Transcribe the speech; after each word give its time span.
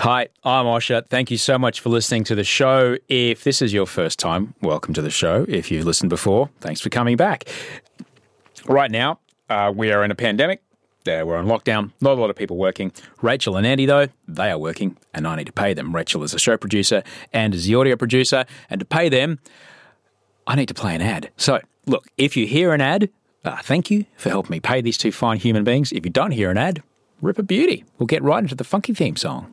Hi, 0.00 0.28
I'm 0.44 0.64
Osher. 0.64 1.06
Thank 1.10 1.30
you 1.30 1.36
so 1.36 1.58
much 1.58 1.80
for 1.80 1.90
listening 1.90 2.24
to 2.24 2.34
the 2.34 2.42
show. 2.42 2.96
If 3.08 3.44
this 3.44 3.60
is 3.60 3.74
your 3.74 3.84
first 3.84 4.18
time, 4.18 4.54
welcome 4.62 4.94
to 4.94 5.02
the 5.02 5.10
show. 5.10 5.44
If 5.46 5.70
you've 5.70 5.84
listened 5.84 6.08
before, 6.08 6.48
thanks 6.62 6.80
for 6.80 6.88
coming 6.88 7.18
back. 7.18 7.44
Right 8.64 8.90
now, 8.90 9.20
uh, 9.50 9.70
we 9.76 9.92
are 9.92 10.02
in 10.02 10.10
a 10.10 10.14
pandemic. 10.14 10.62
Uh, 11.06 11.20
we're 11.26 11.36
on 11.36 11.44
lockdown. 11.44 11.92
Not 12.00 12.16
a 12.16 12.20
lot 12.20 12.30
of 12.30 12.36
people 12.36 12.56
working. 12.56 12.92
Rachel 13.20 13.58
and 13.58 13.66
Andy, 13.66 13.84
though, 13.84 14.06
they 14.26 14.50
are 14.50 14.56
working, 14.56 14.96
and 15.12 15.26
I 15.26 15.36
need 15.36 15.48
to 15.48 15.52
pay 15.52 15.74
them. 15.74 15.94
Rachel 15.94 16.22
is 16.22 16.32
a 16.32 16.38
show 16.38 16.56
producer 16.56 17.02
and 17.34 17.54
is 17.54 17.66
the 17.66 17.74
audio 17.74 17.94
producer, 17.94 18.46
and 18.70 18.78
to 18.78 18.86
pay 18.86 19.10
them, 19.10 19.38
I 20.46 20.54
need 20.54 20.68
to 20.68 20.74
play 20.74 20.94
an 20.94 21.02
ad. 21.02 21.28
So, 21.36 21.60
look, 21.84 22.06
if 22.16 22.38
you 22.38 22.46
hear 22.46 22.72
an 22.72 22.80
ad, 22.80 23.10
uh, 23.44 23.58
thank 23.62 23.90
you 23.90 24.06
for 24.16 24.30
helping 24.30 24.52
me 24.52 24.60
pay 24.60 24.80
these 24.80 24.96
two 24.96 25.12
fine 25.12 25.36
human 25.36 25.62
beings. 25.62 25.92
If 25.92 26.06
you 26.06 26.10
don't 26.10 26.30
hear 26.30 26.50
an 26.50 26.56
ad, 26.56 26.82
rip 27.20 27.38
a 27.38 27.42
beauty. 27.42 27.84
We'll 27.98 28.06
get 28.06 28.22
right 28.22 28.42
into 28.42 28.54
the 28.54 28.64
funky 28.64 28.94
theme 28.94 29.16
song. 29.16 29.52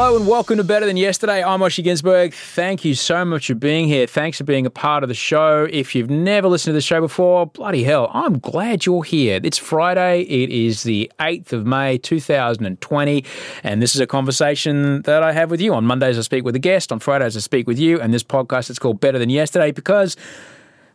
Hello 0.00 0.14
and 0.14 0.28
welcome 0.28 0.58
to 0.58 0.62
Better 0.62 0.86
Than 0.86 0.96
Yesterday. 0.96 1.42
I'm 1.42 1.58
Osher 1.58 1.84
Günsberg. 1.84 2.32
Thank 2.32 2.84
you 2.84 2.94
so 2.94 3.24
much 3.24 3.48
for 3.48 3.56
being 3.56 3.88
here. 3.88 4.06
Thanks 4.06 4.38
for 4.38 4.44
being 4.44 4.64
a 4.64 4.70
part 4.70 5.02
of 5.02 5.08
the 5.08 5.14
show. 5.16 5.66
If 5.72 5.92
you've 5.92 6.08
never 6.08 6.46
listened 6.46 6.70
to 6.70 6.74
the 6.74 6.80
show 6.80 7.00
before, 7.00 7.46
bloody 7.46 7.82
hell, 7.82 8.08
I'm 8.14 8.38
glad 8.38 8.86
you're 8.86 9.02
here. 9.02 9.40
It's 9.42 9.58
Friday. 9.58 10.20
It 10.20 10.50
is 10.50 10.84
the 10.84 11.10
8th 11.18 11.52
of 11.52 11.66
May, 11.66 11.98
2020. 11.98 13.24
And 13.64 13.82
this 13.82 13.96
is 13.96 14.00
a 14.00 14.06
conversation 14.06 15.02
that 15.02 15.24
I 15.24 15.32
have 15.32 15.50
with 15.50 15.60
you. 15.60 15.74
On 15.74 15.84
Mondays, 15.84 16.16
I 16.16 16.20
speak 16.20 16.44
with 16.44 16.54
a 16.54 16.60
guest. 16.60 16.92
On 16.92 17.00
Fridays, 17.00 17.36
I 17.36 17.40
speak 17.40 17.66
with 17.66 17.80
you. 17.80 18.00
And 18.00 18.14
this 18.14 18.22
podcast 18.22 18.70
is 18.70 18.78
called 18.78 19.00
Better 19.00 19.18
Than 19.18 19.30
Yesterday 19.30 19.72
because 19.72 20.16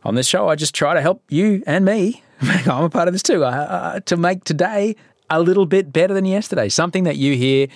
on 0.06 0.16
this 0.16 0.28
show, 0.28 0.48
I 0.48 0.56
just 0.56 0.74
try 0.74 0.94
to 0.94 1.02
help 1.02 1.22
you 1.28 1.62
and 1.68 1.84
me. 1.84 2.24
I'm 2.42 2.86
a 2.86 2.90
part 2.90 3.10
of 3.10 3.14
this 3.14 3.22
too. 3.22 3.44
Uh, 3.44 4.00
to 4.00 4.16
make 4.16 4.46
today 4.46 4.96
a 5.30 5.42
little 5.42 5.66
bit 5.66 5.92
better 5.92 6.14
than 6.14 6.26
yesterday. 6.26 6.70
Something 6.70 7.04
that 7.04 7.18
you 7.18 7.36
hear 7.36 7.68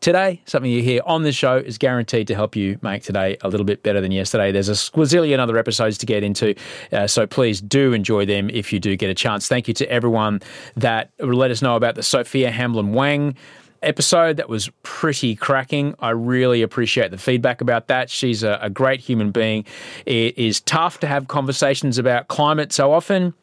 today, 0.00 0.42
something 0.46 0.70
you 0.70 0.82
hear 0.82 1.00
on 1.06 1.22
this 1.22 1.36
show 1.36 1.56
is 1.56 1.78
guaranteed 1.78 2.26
to 2.28 2.34
help 2.34 2.56
you 2.56 2.78
make 2.82 3.02
today 3.02 3.36
a 3.42 3.48
little 3.48 3.66
bit 3.66 3.82
better 3.82 4.00
than 4.00 4.12
yesterday. 4.12 4.52
There's 4.52 4.68
a 4.68 4.72
squazillion 4.72 5.38
other 5.38 5.58
episodes 5.58 5.98
to 5.98 6.06
get 6.06 6.22
into, 6.22 6.54
uh, 6.92 7.06
so 7.06 7.26
please 7.26 7.60
do 7.60 7.92
enjoy 7.92 8.26
them 8.26 8.50
if 8.50 8.72
you 8.72 8.80
do 8.80 8.96
get 8.96 9.10
a 9.10 9.14
chance. 9.14 9.48
Thank 9.48 9.68
you 9.68 9.74
to 9.74 9.90
everyone 9.90 10.40
that 10.76 11.10
let 11.18 11.50
us 11.50 11.62
know 11.62 11.76
about 11.76 11.94
the 11.94 12.02
Sophia 12.02 12.50
Hamlin 12.50 12.92
Wang 12.92 13.36
episode 13.82 14.36
that 14.38 14.48
was 14.48 14.70
pretty 14.82 15.36
cracking. 15.36 15.94
I 16.00 16.10
really 16.10 16.62
appreciate 16.62 17.10
the 17.10 17.18
feedback 17.18 17.60
about 17.60 17.88
that. 17.88 18.10
She's 18.10 18.42
a, 18.42 18.58
a 18.60 18.70
great 18.70 19.00
human 19.00 19.30
being. 19.30 19.64
It 20.04 20.36
is 20.36 20.60
tough 20.60 21.00
to 21.00 21.06
have 21.06 21.28
conversations 21.28 21.98
about 21.98 22.28
climate 22.28 22.72
so 22.72 22.92
often. 22.92 23.34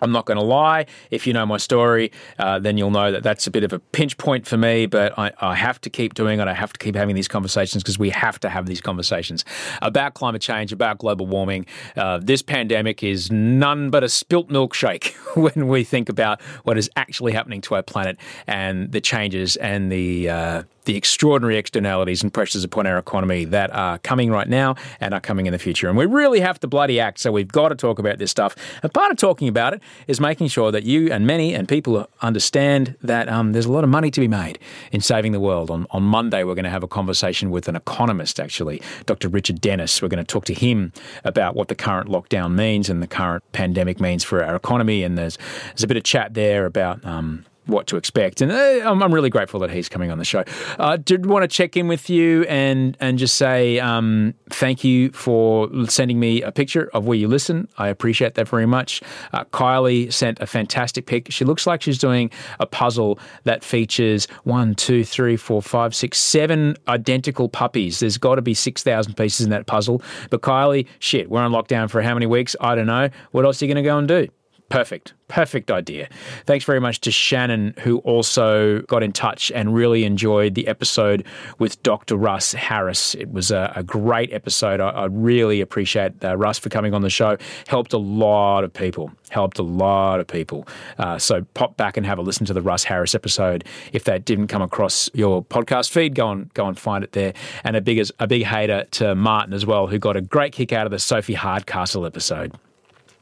I'm 0.00 0.12
not 0.12 0.26
going 0.26 0.38
to 0.38 0.44
lie. 0.44 0.86
If 1.10 1.26
you 1.26 1.32
know 1.32 1.46
my 1.46 1.56
story, 1.56 2.12
uh, 2.38 2.58
then 2.58 2.78
you'll 2.78 2.90
know 2.90 3.10
that 3.12 3.22
that's 3.22 3.46
a 3.46 3.50
bit 3.50 3.64
of 3.64 3.72
a 3.72 3.78
pinch 3.78 4.16
point 4.18 4.46
for 4.46 4.56
me, 4.56 4.86
but 4.86 5.18
I, 5.18 5.32
I 5.40 5.54
have 5.54 5.80
to 5.82 5.90
keep 5.90 6.14
doing 6.14 6.40
it. 6.40 6.48
I 6.48 6.54
have 6.54 6.72
to 6.72 6.78
keep 6.78 6.94
having 6.94 7.14
these 7.14 7.28
conversations 7.28 7.82
because 7.82 7.98
we 7.98 8.10
have 8.10 8.38
to 8.40 8.48
have 8.48 8.66
these 8.66 8.80
conversations 8.80 9.44
about 9.82 10.14
climate 10.14 10.42
change, 10.42 10.72
about 10.72 10.98
global 10.98 11.26
warming. 11.26 11.66
Uh, 11.96 12.18
this 12.22 12.42
pandemic 12.42 13.02
is 13.02 13.30
none 13.30 13.90
but 13.90 14.04
a 14.04 14.08
spilt 14.08 14.48
milkshake 14.48 15.14
when 15.36 15.68
we 15.68 15.84
think 15.84 16.08
about 16.08 16.40
what 16.64 16.78
is 16.78 16.90
actually 16.96 17.32
happening 17.32 17.60
to 17.62 17.74
our 17.74 17.82
planet 17.82 18.18
and 18.46 18.92
the 18.92 19.00
changes 19.00 19.56
and 19.56 19.90
the. 19.90 20.30
Uh, 20.30 20.62
the 20.88 20.96
extraordinary 20.96 21.58
externalities 21.58 22.22
and 22.22 22.32
pressures 22.32 22.64
upon 22.64 22.86
our 22.86 22.96
economy 22.96 23.44
that 23.44 23.70
are 23.74 23.98
coming 23.98 24.30
right 24.30 24.48
now 24.48 24.74
and 25.00 25.12
are 25.12 25.20
coming 25.20 25.44
in 25.44 25.52
the 25.52 25.58
future. 25.58 25.86
And 25.86 25.98
we 25.98 26.06
really 26.06 26.40
have 26.40 26.58
to 26.60 26.66
bloody 26.66 26.98
act. 26.98 27.18
So 27.18 27.30
we've 27.30 27.52
got 27.52 27.68
to 27.68 27.74
talk 27.74 27.98
about 27.98 28.16
this 28.16 28.30
stuff. 28.30 28.56
And 28.82 28.90
part 28.94 29.12
of 29.12 29.18
talking 29.18 29.48
about 29.48 29.74
it 29.74 29.82
is 30.06 30.18
making 30.18 30.48
sure 30.48 30.72
that 30.72 30.84
you 30.84 31.12
and 31.12 31.26
many 31.26 31.52
and 31.52 31.68
people 31.68 32.08
understand 32.22 32.96
that 33.02 33.28
um, 33.28 33.52
there's 33.52 33.66
a 33.66 33.70
lot 33.70 33.84
of 33.84 33.90
money 33.90 34.10
to 34.10 34.18
be 34.18 34.28
made 34.28 34.58
in 34.90 35.02
saving 35.02 35.32
the 35.32 35.40
world. 35.40 35.70
On, 35.70 35.86
on 35.90 36.04
Monday, 36.04 36.42
we're 36.42 36.54
going 36.54 36.64
to 36.64 36.70
have 36.70 36.82
a 36.82 36.88
conversation 36.88 37.50
with 37.50 37.68
an 37.68 37.76
economist, 37.76 38.40
actually, 38.40 38.80
Dr. 39.04 39.28
Richard 39.28 39.60
Denniss. 39.60 40.00
We're 40.00 40.08
going 40.08 40.24
to 40.24 40.32
talk 40.32 40.46
to 40.46 40.54
him 40.54 40.94
about 41.22 41.54
what 41.54 41.68
the 41.68 41.74
current 41.74 42.08
lockdown 42.08 42.54
means 42.54 42.88
and 42.88 43.02
the 43.02 43.06
current 43.06 43.44
pandemic 43.52 44.00
means 44.00 44.24
for 44.24 44.42
our 44.42 44.56
economy. 44.56 45.02
And 45.02 45.18
there's, 45.18 45.36
there's 45.66 45.82
a 45.82 45.86
bit 45.86 45.98
of 45.98 46.04
chat 46.04 46.32
there 46.32 46.64
about. 46.64 47.04
Um, 47.04 47.44
what 47.68 47.86
to 47.88 47.96
expect. 47.96 48.40
And 48.40 48.50
uh, 48.50 48.90
I'm, 48.90 49.02
I'm 49.02 49.12
really 49.12 49.30
grateful 49.30 49.60
that 49.60 49.70
he's 49.70 49.88
coming 49.88 50.10
on 50.10 50.18
the 50.18 50.24
show. 50.24 50.44
I 50.78 50.94
uh, 50.94 50.96
did 50.96 51.26
want 51.26 51.42
to 51.42 51.48
check 51.48 51.76
in 51.76 51.88
with 51.88 52.10
you 52.10 52.44
and 52.44 52.96
and 53.00 53.18
just 53.18 53.36
say 53.36 53.78
um, 53.78 54.34
thank 54.50 54.84
you 54.84 55.10
for 55.12 55.68
sending 55.86 56.18
me 56.18 56.42
a 56.42 56.50
picture 56.50 56.90
of 56.94 57.06
where 57.06 57.16
you 57.16 57.28
listen. 57.28 57.68
I 57.78 57.88
appreciate 57.88 58.34
that 58.34 58.48
very 58.48 58.66
much. 58.66 59.02
Uh, 59.32 59.44
Kylie 59.44 60.12
sent 60.12 60.40
a 60.40 60.46
fantastic 60.46 61.06
pic. 61.06 61.30
She 61.30 61.44
looks 61.44 61.66
like 61.66 61.82
she's 61.82 61.98
doing 61.98 62.30
a 62.58 62.66
puzzle 62.66 63.18
that 63.44 63.62
features 63.62 64.26
one, 64.44 64.74
two, 64.74 65.04
three, 65.04 65.36
four, 65.36 65.62
five, 65.62 65.94
six, 65.94 66.18
seven 66.18 66.76
identical 66.88 67.48
puppies. 67.48 68.00
There's 68.00 68.18
got 68.18 68.36
to 68.36 68.42
be 68.42 68.54
6,000 68.54 69.14
pieces 69.14 69.44
in 69.44 69.50
that 69.50 69.66
puzzle. 69.66 70.02
But 70.30 70.42
Kylie, 70.42 70.86
shit, 70.98 71.30
we're 71.30 71.40
on 71.40 71.52
lockdown 71.52 71.90
for 71.90 72.02
how 72.02 72.14
many 72.14 72.26
weeks? 72.26 72.56
I 72.60 72.74
don't 72.74 72.86
know. 72.86 73.08
What 73.32 73.44
else 73.44 73.60
are 73.60 73.66
you 73.66 73.72
going 73.72 73.82
to 73.82 73.88
go 73.88 73.98
and 73.98 74.08
do? 74.08 74.28
Perfect. 74.68 75.14
Perfect 75.28 75.70
idea. 75.70 76.08
Thanks 76.44 76.64
very 76.66 76.80
much 76.80 77.00
to 77.00 77.10
Shannon, 77.10 77.74
who 77.80 77.98
also 77.98 78.80
got 78.82 79.02
in 79.02 79.12
touch 79.12 79.50
and 79.54 79.74
really 79.74 80.04
enjoyed 80.04 80.54
the 80.54 80.68
episode 80.68 81.24
with 81.58 81.82
Dr. 81.82 82.16
Russ 82.16 82.52
Harris. 82.52 83.14
It 83.14 83.32
was 83.32 83.50
a, 83.50 83.72
a 83.74 83.82
great 83.82 84.30
episode. 84.30 84.80
I, 84.80 84.90
I 84.90 85.04
really 85.06 85.62
appreciate 85.62 86.22
uh, 86.22 86.36
Russ 86.36 86.58
for 86.58 86.68
coming 86.68 86.92
on 86.92 87.00
the 87.00 87.08
show. 87.08 87.38
Helped 87.66 87.94
a 87.94 87.98
lot 87.98 88.62
of 88.62 88.72
people. 88.72 89.10
Helped 89.30 89.58
a 89.58 89.62
lot 89.62 90.20
of 90.20 90.26
people. 90.26 90.68
Uh, 90.98 91.18
so 91.18 91.44
pop 91.54 91.78
back 91.78 91.96
and 91.96 92.04
have 92.04 92.18
a 92.18 92.22
listen 92.22 92.44
to 92.46 92.52
the 92.52 92.62
Russ 92.62 92.84
Harris 92.84 93.14
episode. 93.14 93.64
If 93.94 94.04
that 94.04 94.26
didn't 94.26 94.48
come 94.48 94.62
across 94.62 95.08
your 95.14 95.42
podcast 95.42 95.90
feed, 95.90 96.14
go 96.14 96.30
and 96.30 96.52
go 96.52 96.66
and 96.66 96.78
find 96.78 97.02
it 97.02 97.12
there. 97.12 97.32
And 97.64 97.74
a 97.74 97.80
big 97.80 98.06
a 98.18 98.26
big 98.26 98.44
hater 98.44 98.84
to 98.92 99.14
Martin 99.14 99.54
as 99.54 99.64
well, 99.64 99.86
who 99.86 99.98
got 99.98 100.16
a 100.16 100.20
great 100.20 100.52
kick 100.52 100.74
out 100.74 100.86
of 100.86 100.90
the 100.90 100.98
Sophie 100.98 101.34
Hardcastle 101.34 102.04
episode 102.04 102.52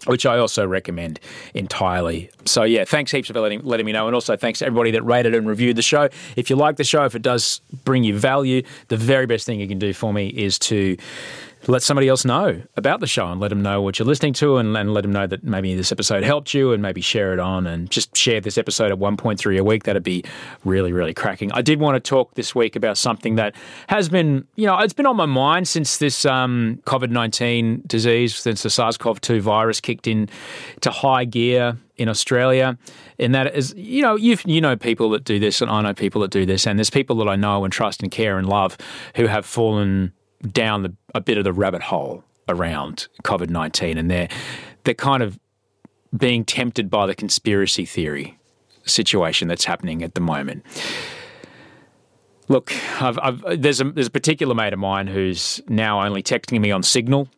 which 0.04 0.26
I 0.26 0.38
also 0.38 0.66
recommend 0.66 1.18
entirely. 1.54 2.30
So 2.44 2.62
yeah, 2.62 2.84
thanks 2.84 3.10
heaps 3.10 3.28
for 3.28 3.40
letting, 3.40 3.62
letting 3.62 3.86
me 3.86 3.92
know, 3.92 4.06
and 4.06 4.14
also 4.14 4.36
thanks 4.36 4.60
to 4.60 4.66
everybody 4.66 4.90
that 4.92 5.02
rated 5.02 5.34
and 5.34 5.46
reviewed 5.48 5.76
the 5.76 5.82
show. 5.82 6.08
If 6.36 6.50
you 6.50 6.56
like 6.56 6.76
the 6.76 6.84
show, 6.84 7.04
if 7.04 7.14
it 7.14 7.22
does 7.22 7.60
bring 7.84 8.04
you 8.04 8.16
value, 8.18 8.62
the 8.88 8.96
very 8.96 9.26
best 9.26 9.46
thing 9.46 9.60
you 9.60 9.68
can 9.68 9.78
do 9.78 9.92
for 9.92 10.12
me 10.12 10.28
is 10.28 10.58
to 10.60 10.96
let 11.68 11.82
somebody 11.82 12.08
else 12.08 12.24
know 12.24 12.62
about 12.76 13.00
the 13.00 13.06
show 13.06 13.26
and 13.28 13.40
let 13.40 13.48
them 13.48 13.62
know 13.62 13.82
what 13.82 13.98
you're 13.98 14.06
listening 14.06 14.32
to 14.34 14.56
and, 14.56 14.76
and 14.76 14.94
let 14.94 15.02
them 15.02 15.12
know 15.12 15.26
that 15.26 15.42
maybe 15.42 15.74
this 15.74 15.90
episode 15.90 16.22
helped 16.22 16.54
you 16.54 16.72
and 16.72 16.82
maybe 16.82 17.00
share 17.00 17.32
it 17.32 17.38
on 17.38 17.66
and 17.66 17.90
just 17.90 18.16
share 18.16 18.40
this 18.40 18.56
episode 18.58 18.92
at 18.92 18.98
1.3 18.98 19.58
a 19.58 19.64
week. 19.64 19.84
That'd 19.84 20.02
be 20.02 20.24
really, 20.64 20.92
really 20.92 21.14
cracking. 21.14 21.50
I 21.52 21.62
did 21.62 21.80
want 21.80 21.96
to 21.96 22.08
talk 22.08 22.34
this 22.34 22.54
week 22.54 22.76
about 22.76 22.98
something 22.98 23.36
that 23.36 23.54
has 23.88 24.08
been, 24.08 24.46
you 24.56 24.66
know, 24.66 24.78
it's 24.78 24.92
been 24.92 25.06
on 25.06 25.16
my 25.16 25.26
mind 25.26 25.68
since 25.68 25.98
this 25.98 26.24
um, 26.24 26.80
COVID 26.86 27.10
19 27.10 27.82
disease, 27.86 28.36
since 28.36 28.62
the 28.62 28.70
SARS 28.70 28.96
CoV 28.96 29.20
2 29.20 29.40
virus 29.40 29.80
kicked 29.80 30.06
in 30.06 30.28
to 30.80 30.90
high 30.90 31.24
gear 31.24 31.76
in 31.96 32.08
Australia. 32.08 32.78
And 33.18 33.34
that 33.34 33.54
is, 33.54 33.74
you 33.76 34.02
know, 34.02 34.16
you 34.16 34.36
you 34.44 34.60
know 34.60 34.76
people 34.76 35.10
that 35.10 35.24
do 35.24 35.38
this, 35.38 35.62
and 35.62 35.70
I 35.70 35.80
know 35.80 35.94
people 35.94 36.20
that 36.22 36.30
do 36.30 36.44
this, 36.44 36.66
and 36.66 36.78
there's 36.78 36.90
people 36.90 37.16
that 37.16 37.28
I 37.28 37.36
know 37.36 37.64
and 37.64 37.72
trust 37.72 38.02
and 38.02 38.12
care 38.12 38.38
and 38.38 38.48
love 38.48 38.76
who 39.14 39.26
have 39.26 39.46
fallen 39.46 40.12
down 40.52 40.82
the, 40.82 40.94
a 41.14 41.20
bit 41.20 41.38
of 41.38 41.44
the 41.44 41.52
rabbit 41.52 41.82
hole 41.82 42.24
around 42.48 43.08
COVID 43.24 43.50
nineteen, 43.50 43.98
and 43.98 44.10
they're 44.10 44.28
they're 44.84 44.94
kind 44.94 45.22
of 45.22 45.38
being 46.16 46.44
tempted 46.44 46.88
by 46.88 47.06
the 47.06 47.14
conspiracy 47.14 47.84
theory 47.84 48.38
situation 48.84 49.48
that's 49.48 49.64
happening 49.64 50.02
at 50.02 50.14
the 50.14 50.20
moment. 50.20 50.64
Look, 52.48 52.72
I've, 53.02 53.18
I've, 53.18 53.60
there's 53.60 53.80
a 53.80 53.84
there's 53.84 54.06
a 54.06 54.10
particular 54.10 54.54
mate 54.54 54.72
of 54.72 54.78
mine 54.78 55.08
who's 55.08 55.60
now 55.68 56.04
only 56.06 56.22
texting 56.22 56.60
me 56.60 56.70
on 56.70 56.82
Signal 56.82 57.28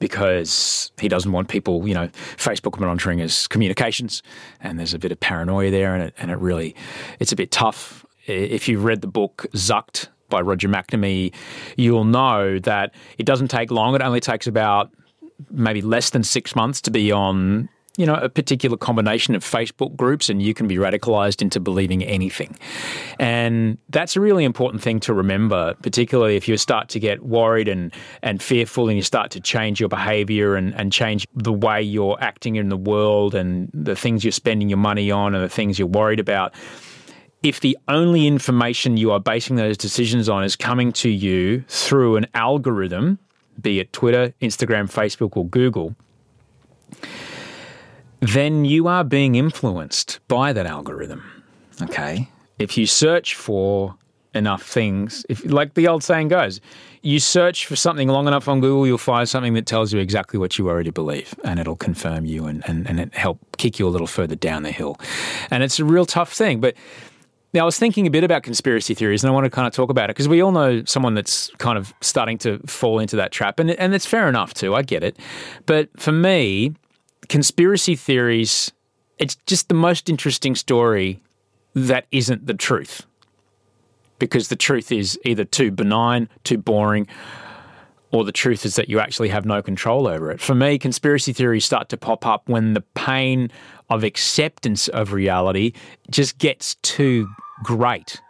because 0.00 0.92
he 1.00 1.08
doesn't 1.08 1.32
want 1.32 1.48
people, 1.48 1.88
you 1.88 1.94
know, 1.94 2.08
Facebook 2.36 2.78
monitoring 2.78 3.20
his 3.20 3.46
communications, 3.46 4.22
and 4.60 4.78
there's 4.78 4.92
a 4.92 4.98
bit 4.98 5.12
of 5.12 5.20
paranoia 5.20 5.70
there, 5.70 5.94
and 5.94 6.02
it 6.04 6.14
and 6.18 6.30
it 6.30 6.38
really, 6.38 6.76
it's 7.20 7.32
a 7.32 7.36
bit 7.36 7.50
tough. 7.50 8.04
If 8.26 8.68
you've 8.68 8.84
read 8.84 9.00
the 9.00 9.06
book 9.06 9.46
Zucked 9.54 10.08
by 10.28 10.40
Roger 10.40 10.68
McNamee, 10.68 11.32
you'll 11.76 12.04
know 12.04 12.58
that 12.60 12.94
it 13.18 13.26
doesn't 13.26 13.48
take 13.48 13.70
long. 13.70 13.94
It 13.94 14.02
only 14.02 14.20
takes 14.20 14.46
about 14.46 14.90
maybe 15.50 15.82
less 15.82 16.10
than 16.10 16.22
six 16.22 16.54
months 16.54 16.80
to 16.82 16.90
be 16.90 17.10
on 17.10 17.68
you 17.96 18.06
know, 18.06 18.14
a 18.14 18.28
particular 18.28 18.76
combination 18.76 19.36
of 19.36 19.44
Facebook 19.44 19.94
groups 19.94 20.28
and 20.28 20.42
you 20.42 20.52
can 20.52 20.66
be 20.66 20.76
radicalized 20.76 21.40
into 21.40 21.60
believing 21.60 22.02
anything. 22.02 22.58
And 23.20 23.78
that's 23.90 24.16
a 24.16 24.20
really 24.20 24.44
important 24.44 24.82
thing 24.82 24.98
to 25.00 25.14
remember, 25.14 25.74
particularly 25.74 26.34
if 26.34 26.48
you 26.48 26.56
start 26.56 26.88
to 26.90 26.98
get 26.98 27.22
worried 27.22 27.68
and, 27.68 27.92
and 28.22 28.42
fearful 28.42 28.88
and 28.88 28.96
you 28.96 29.02
start 29.02 29.30
to 29.32 29.40
change 29.40 29.78
your 29.78 29.88
behavior 29.88 30.56
and, 30.56 30.74
and 30.74 30.92
change 30.92 31.28
the 31.34 31.52
way 31.52 31.80
you're 31.80 32.18
acting 32.20 32.56
in 32.56 32.68
the 32.68 32.76
world 32.76 33.32
and 33.34 33.70
the 33.72 33.94
things 33.94 34.24
you're 34.24 34.32
spending 34.32 34.68
your 34.68 34.78
money 34.78 35.10
on 35.12 35.34
and 35.34 35.44
the 35.44 35.48
things 35.48 35.78
you're 35.78 35.86
worried 35.86 36.20
about. 36.20 36.52
If 37.44 37.60
the 37.60 37.76
only 37.88 38.26
information 38.26 38.96
you 38.96 39.12
are 39.12 39.20
basing 39.20 39.56
those 39.56 39.76
decisions 39.76 40.30
on 40.30 40.42
is 40.44 40.56
coming 40.56 40.92
to 40.94 41.10
you 41.10 41.62
through 41.68 42.16
an 42.16 42.26
algorithm, 42.32 43.18
be 43.60 43.80
it 43.80 43.92
Twitter, 43.92 44.32
Instagram, 44.40 44.90
Facebook, 44.90 45.36
or 45.36 45.46
Google, 45.46 45.94
then 48.20 48.64
you 48.64 48.88
are 48.88 49.04
being 49.04 49.34
influenced 49.34 50.20
by 50.26 50.54
that 50.54 50.64
algorithm. 50.64 51.22
Okay. 51.82 52.30
If 52.58 52.78
you 52.78 52.86
search 52.86 53.34
for 53.34 53.94
enough 54.34 54.62
things, 54.62 55.26
if 55.28 55.44
like 55.44 55.74
the 55.74 55.86
old 55.86 56.02
saying 56.02 56.28
goes, 56.28 56.62
you 57.02 57.20
search 57.20 57.66
for 57.66 57.76
something 57.76 58.08
long 58.08 58.26
enough 58.26 58.48
on 58.48 58.60
Google, 58.60 58.86
you'll 58.86 58.96
find 58.96 59.28
something 59.28 59.52
that 59.52 59.66
tells 59.66 59.92
you 59.92 60.00
exactly 60.00 60.38
what 60.38 60.56
you 60.56 60.70
already 60.70 60.90
believe 60.90 61.34
and 61.44 61.60
it'll 61.60 61.76
confirm 61.76 62.24
you 62.24 62.46
and, 62.46 62.66
and, 62.66 62.88
and 62.88 62.98
it 62.98 63.14
help 63.14 63.38
kick 63.58 63.78
you 63.78 63.86
a 63.86 63.90
little 63.90 64.06
further 64.06 64.34
down 64.34 64.62
the 64.62 64.72
hill. 64.72 64.98
And 65.50 65.62
it's 65.62 65.78
a 65.78 65.84
real 65.84 66.06
tough 66.06 66.32
thing. 66.32 66.60
But 66.60 66.74
now, 67.54 67.60
I 67.60 67.64
was 67.64 67.78
thinking 67.78 68.04
a 68.08 68.10
bit 68.10 68.24
about 68.24 68.42
conspiracy 68.42 68.94
theories, 68.94 69.22
and 69.22 69.30
I 69.30 69.32
want 69.32 69.44
to 69.44 69.50
kind 69.50 69.64
of 69.64 69.72
talk 69.72 69.88
about 69.88 70.10
it 70.10 70.16
because 70.16 70.26
we 70.26 70.42
all 70.42 70.50
know 70.50 70.84
someone 70.86 71.14
that's 71.14 71.50
kind 71.58 71.78
of 71.78 71.94
starting 72.00 72.36
to 72.38 72.58
fall 72.66 72.98
into 72.98 73.14
that 73.14 73.30
trap, 73.30 73.60
and 73.60 73.70
and 73.70 73.94
it's 73.94 74.04
fair 74.04 74.28
enough 74.28 74.52
too. 74.52 74.74
I 74.74 74.82
get 74.82 75.04
it, 75.04 75.16
but 75.64 75.88
for 75.98 76.10
me, 76.10 76.74
conspiracy 77.28 77.94
theories, 77.94 78.72
it's 79.18 79.36
just 79.46 79.68
the 79.68 79.74
most 79.74 80.10
interesting 80.10 80.56
story 80.56 81.20
that 81.74 82.06
isn't 82.10 82.44
the 82.46 82.54
truth. 82.54 83.06
Because 84.18 84.48
the 84.48 84.56
truth 84.56 84.90
is 84.90 85.18
either 85.24 85.44
too 85.44 85.70
benign, 85.70 86.28
too 86.42 86.58
boring, 86.58 87.06
or 88.10 88.24
the 88.24 88.32
truth 88.32 88.66
is 88.66 88.74
that 88.76 88.88
you 88.88 88.98
actually 88.98 89.28
have 89.28 89.44
no 89.44 89.62
control 89.62 90.08
over 90.08 90.32
it. 90.32 90.40
For 90.40 90.56
me, 90.56 90.76
conspiracy 90.76 91.32
theories 91.32 91.64
start 91.64 91.88
to 91.90 91.96
pop 91.96 92.26
up 92.26 92.48
when 92.48 92.74
the 92.74 92.80
pain 92.94 93.50
of 93.90 94.02
acceptance 94.02 94.88
of 94.88 95.12
reality 95.12 95.72
just 96.10 96.38
gets 96.38 96.76
too 96.76 97.28
great. 97.62 98.20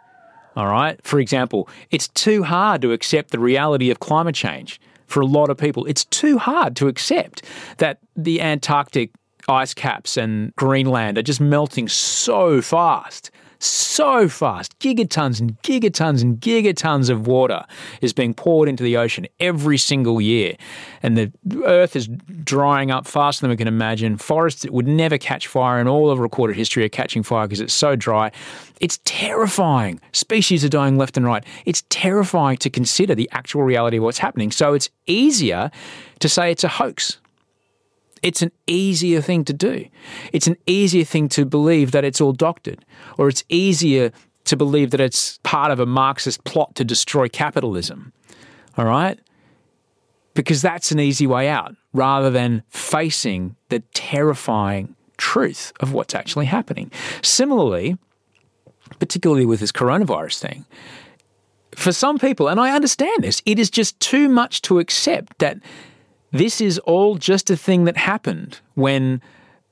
All 0.55 0.67
right? 0.67 0.99
For 1.03 1.19
example, 1.19 1.67
it's 1.91 2.07
too 2.07 2.43
hard 2.43 2.81
to 2.81 2.91
accept 2.91 3.31
the 3.31 3.39
reality 3.39 3.89
of 3.91 3.99
climate 3.99 4.35
change 4.35 4.79
for 5.07 5.21
a 5.21 5.25
lot 5.25 5.49
of 5.49 5.57
people. 5.57 5.85
It's 5.85 6.05
too 6.05 6.37
hard 6.37 6.75
to 6.77 6.87
accept 6.87 7.43
that 7.77 7.99
the 8.15 8.41
Antarctic 8.41 9.11
ice 9.47 9.73
caps 9.73 10.17
and 10.17 10.55
Greenland 10.55 11.17
are 11.17 11.23
just 11.23 11.41
melting 11.41 11.87
so 11.87 12.61
fast. 12.61 13.31
So 13.65 14.29
fast. 14.29 14.77
Gigatons 14.79 15.39
and 15.39 15.59
gigatons 15.61 16.21
and 16.21 16.39
gigatons 16.39 17.09
of 17.09 17.27
water 17.27 17.65
is 18.01 18.13
being 18.13 18.33
poured 18.33 18.69
into 18.69 18.83
the 18.83 18.97
ocean 18.97 19.25
every 19.39 19.77
single 19.77 20.21
year. 20.21 20.55
And 21.01 21.17
the 21.17 21.31
earth 21.63 21.95
is 21.95 22.07
drying 22.43 22.91
up 22.91 23.07
faster 23.07 23.41
than 23.41 23.49
we 23.49 23.57
can 23.57 23.67
imagine. 23.67 24.17
Forests 24.17 24.61
that 24.61 24.71
would 24.71 24.87
never 24.87 25.17
catch 25.17 25.47
fire 25.47 25.79
in 25.79 25.87
all 25.87 26.11
of 26.11 26.19
recorded 26.19 26.55
history 26.55 26.83
are 26.85 26.89
catching 26.89 27.23
fire 27.23 27.47
because 27.47 27.61
it's 27.61 27.73
so 27.73 27.95
dry. 27.95 28.31
It's 28.81 28.99
terrifying. 29.05 29.99
Species 30.11 30.63
are 30.63 30.69
dying 30.69 30.97
left 30.97 31.17
and 31.17 31.25
right. 31.25 31.43
It's 31.65 31.83
terrifying 31.89 32.57
to 32.57 32.69
consider 32.69 33.15
the 33.15 33.29
actual 33.31 33.63
reality 33.63 33.97
of 33.97 34.03
what's 34.03 34.19
happening. 34.19 34.51
So 34.51 34.73
it's 34.73 34.89
easier 35.07 35.71
to 36.19 36.29
say 36.29 36.51
it's 36.51 36.63
a 36.63 36.69
hoax. 36.69 37.19
It's 38.25 38.41
an 38.41 38.51
easier 38.65 39.21
thing 39.21 39.45
to 39.45 39.53
do. 39.53 39.85
It's 40.33 40.47
an 40.47 40.57
easier 40.65 41.03
thing 41.03 41.29
to 41.29 41.45
believe 41.45 41.91
that 41.91 42.03
it's 42.03 42.19
all 42.19 42.33
doctored, 42.33 42.83
or 43.19 43.29
it's 43.29 43.43
easier 43.49 44.11
to 44.45 44.57
believe 44.57 44.89
that 44.89 44.99
it's 44.99 45.37
part 45.43 45.69
of 45.69 45.79
a 45.79 45.85
Marxist 45.85 46.43
plot 46.43 46.73
to 46.73 46.83
destroy 46.83 47.29
capitalism. 47.29 48.13
All 48.79 48.85
right? 48.85 49.19
Because 50.33 50.63
that's 50.63 50.91
an 50.91 50.99
easy 50.99 51.27
way 51.27 51.47
out 51.47 51.75
rather 51.93 52.31
than 52.31 52.63
facing 52.69 53.55
the 53.69 53.81
terrifying 53.93 54.95
truth 55.17 55.71
of 55.79 55.93
what's 55.93 56.15
actually 56.15 56.47
happening. 56.47 56.91
Similarly, 57.21 57.95
particularly 58.97 59.45
with 59.45 59.59
this 59.59 59.71
coronavirus 59.71 60.39
thing, 60.39 60.65
for 61.75 61.91
some 61.91 62.17
people, 62.17 62.47
and 62.47 62.59
I 62.59 62.75
understand 62.75 63.23
this, 63.23 63.43
it 63.45 63.59
is 63.59 63.69
just 63.69 63.99
too 63.99 64.29
much 64.29 64.63
to 64.63 64.79
accept 64.79 65.37
that 65.37 65.59
this 66.37 66.61
is 66.61 66.79
all 66.79 67.15
just 67.15 67.49
a 67.49 67.57
thing 67.57 67.85
that 67.85 67.97
happened 67.97 68.59
when 68.73 69.21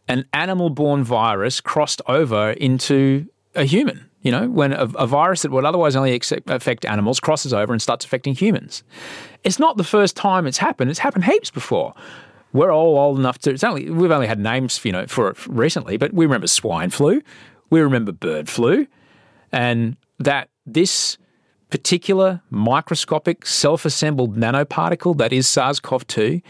an 0.08 0.25
animal 0.34 0.70
born 0.70 1.03
virus 1.03 1.62
crossed 1.62 2.01
over 2.08 2.51
into 2.51 3.27
a 3.55 3.63
human. 3.63 4.10
You 4.22 4.32
know, 4.32 4.50
when 4.50 4.72
a, 4.72 4.84
a 4.84 5.05
virus 5.05 5.41
that 5.41 5.51
would 5.51 5.65
otherwise 5.65 5.98
only 5.98 6.17
affect 6.48 6.86
animals 6.86 7.20
crosses 7.20 7.53
over 7.53 7.74
and 7.74 7.82
starts 7.82 8.05
affecting 8.05 8.34
humans. 8.34 8.84
It's 9.43 9.60
not 9.60 9.75
the 9.75 9.84
first 9.84 10.15
time 10.15 10.48
it's 10.48 10.58
happened, 10.58 10.89
it's 10.89 11.00
happened 11.00 11.25
heaps 11.25 11.51
before. 11.51 11.93
We're 12.53 12.72
all 12.72 12.98
old 12.98 13.20
enough 13.20 13.39
to, 13.39 13.51
it's 13.51 13.65
only, 13.65 13.89
we've 13.89 14.12
only 14.12 14.27
had 14.27 14.39
names, 14.39 14.79
you 14.86 14.93
know, 14.93 15.08
for 15.08 15.32
it 15.32 15.48
recently, 15.48 15.98
but 15.98 16.13
we 16.13 16.25
remember 16.25 16.48
swine 16.48 16.89
flu, 16.89 17.22
we 17.70 17.82
remember 17.82 18.13
bird 18.13 18.48
flu, 18.48 18.88
and 19.51 19.98
that 20.20 20.50
this 20.65 21.17
particular 21.74 22.39
microscopic 22.51 23.48
self-assembled 23.48 24.38
nanoparticle 24.38 25.18
that 25.18 25.34
is 25.34 25.48
SARS-CoV-2 25.48 26.44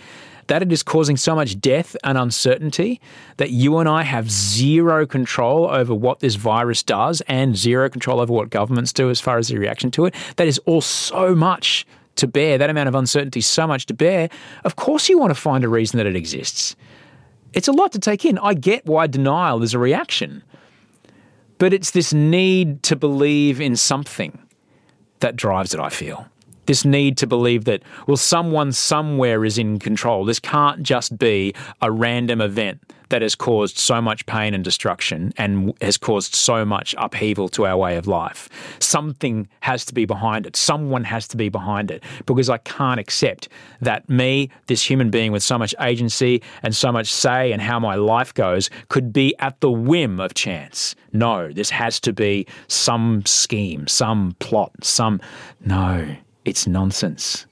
that 0.48 0.62
it 0.62 0.70
is 0.70 0.84
causing 0.84 1.15
so 1.15 1.34
much 1.34 1.58
death 1.62 1.96
and 2.03 2.18
uncertainty 2.18 3.00
that 3.38 3.50
you 3.50 3.77
and 3.77 3.88
I 3.88 4.03
have 4.03 4.30
zero 4.30 5.06
control 5.06 5.70
over 5.70 5.96
what 5.96 6.20
this 6.20 6.36
virus 6.36 6.84
does 6.84 7.22
and 7.22 7.56
zero 7.56 7.88
control 7.89 8.20
over 8.20 8.34
what 8.34 8.50
governments 8.50 8.92
do 8.92 9.10
as 9.10 9.22
far 9.22 9.38
as 9.38 9.48
the 9.48 9.58
reaction 9.58 9.92
to 9.92 10.03
it. 10.08 10.13
That 10.36 10.50
is 10.50 10.58
all 10.65 10.82
so 10.82 11.34
much 11.34 11.88
to 12.18 12.27
bear, 12.27 12.58
that 12.58 12.70
amount 12.70 12.89
of 12.89 12.96
uncertainty, 12.96 13.39
so 13.39 13.65
much 13.65 13.86
to 13.86 13.94
bear. 13.94 14.30
Of 14.65 14.75
course, 14.75 15.08
you 15.08 15.18
want 15.18 15.30
to 15.32 15.39
find 15.39 15.63
a 15.63 15.70
reason 15.70 16.00
that 16.00 16.06
it 16.06 16.18
exists. 16.18 16.75
it's 17.53 17.70
a 17.70 17.72
lot 17.72 17.94
to 17.94 18.00
take 18.00 18.25
in. 18.25 18.38
I 18.39 18.56
get 18.56 18.86
why 18.86 19.08
denial 19.08 19.63
is 19.63 19.74
a 19.74 19.80
reaction, 19.80 20.44
but 21.60 21.72
it's 21.72 21.92
this 21.92 22.12
need 22.12 22.84
to 22.84 22.98
believe 22.98 23.62
in 23.62 23.77
something 23.77 24.38
that 25.24 25.36
drives 25.36 25.74
it, 25.74 25.80
I 25.80 25.89
feel. 25.89 26.27
This 26.65 26.86
need 26.86 27.17
to 27.17 27.27
believe 27.27 27.65
that, 27.65 27.84
well, 28.08 28.17
someone 28.17 28.72
somewhere 28.72 29.43
is 29.46 29.58
in 29.58 29.79
control. 29.79 30.25
This 30.25 30.39
can't 30.39 30.84
just 30.84 31.17
be 31.17 31.53
a 31.82 31.91
random 31.91 32.41
event 32.41 32.82
that 33.13 33.22
has 33.22 33.36
caused 33.36 33.77
so 33.77 34.01
much 34.01 34.25
pain 34.25 34.55
and 34.55 34.63
destruction 34.63 35.32
and 35.38 35.72
has 35.82 35.98
caused 35.98 36.34
so 36.34 36.65
much 36.65 36.96
upheaval 36.98 37.48
to 37.48 37.67
our 37.67 37.77
way 37.77 37.96
of 37.96 38.08
life. 38.08 38.50
Something 38.79 39.48
has 39.60 39.86
to 39.86 39.93
be 39.93 40.05
behind 40.05 40.48
it. 40.48 40.55
Someone 40.55 41.03
has 41.03 41.27
to 41.27 41.38
be 41.38 41.48
behind 41.48 41.91
it 41.91 42.03
because 42.25 42.50
I 42.50 42.58
can't 42.58 43.00
accept 43.00 43.50
that 43.82 44.10
me, 44.10 44.50
this 44.65 44.82
human 44.82 45.12
being 45.12 45.32
with 45.32 45.43
so 45.43 45.60
much 45.60 45.75
agency 45.79 46.41
and 46.63 46.75
so 46.75 46.91
much 46.91 47.13
say 47.13 47.51
in 47.51 47.60
how 47.60 47.79
my 47.79 47.93
life 47.93 48.34
goes, 48.34 48.72
could 48.89 49.13
be 49.13 49.36
at 49.38 49.60
the 49.62 49.70
whim 49.70 50.20
of 50.20 50.34
chance. 50.34 50.96
No, 51.12 51.51
this 51.51 51.70
has 51.70 52.00
to 52.00 52.13
be 52.13 52.48
some 52.67 53.24
scheme, 53.27 53.86
some 53.88 54.36
plot, 54.39 54.72
some. 54.82 55.22
No, 55.63 56.15
it's 56.45 56.67
nonsense. 56.67 57.45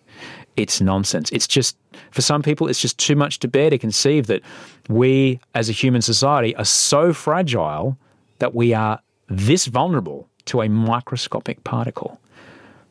It's 0.57 0.81
nonsense. 0.81 1.31
It's 1.31 1.47
just, 1.47 1.77
for 2.11 2.21
some 2.21 2.41
people, 2.41 2.67
it's 2.67 2.81
just 2.81 2.97
too 2.97 3.15
much 3.15 3.39
to 3.39 3.47
bear 3.47 3.69
to 3.69 3.77
conceive 3.77 4.27
that 4.27 4.41
we 4.89 5.39
as 5.55 5.69
a 5.69 5.71
human 5.71 6.01
society 6.01 6.55
are 6.55 6.65
so 6.65 7.13
fragile 7.13 7.97
that 8.39 8.53
we 8.53 8.73
are 8.73 8.99
this 9.29 9.65
vulnerable 9.67 10.27
to 10.45 10.61
a 10.61 10.69
microscopic 10.69 11.63
particle 11.63 12.19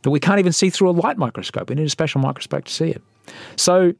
that 0.02 0.10
we 0.10 0.20
can't 0.20 0.38
even 0.38 0.52
see 0.52 0.70
through 0.70 0.90
a 0.90 0.92
light 0.92 1.18
microscope. 1.18 1.68
We 1.68 1.74
need 1.74 1.86
a 1.86 1.90
special 1.90 2.20
microscope 2.20 2.64
to 2.64 2.72
see 2.72 2.90
it. 2.90 3.02
So 3.56 3.92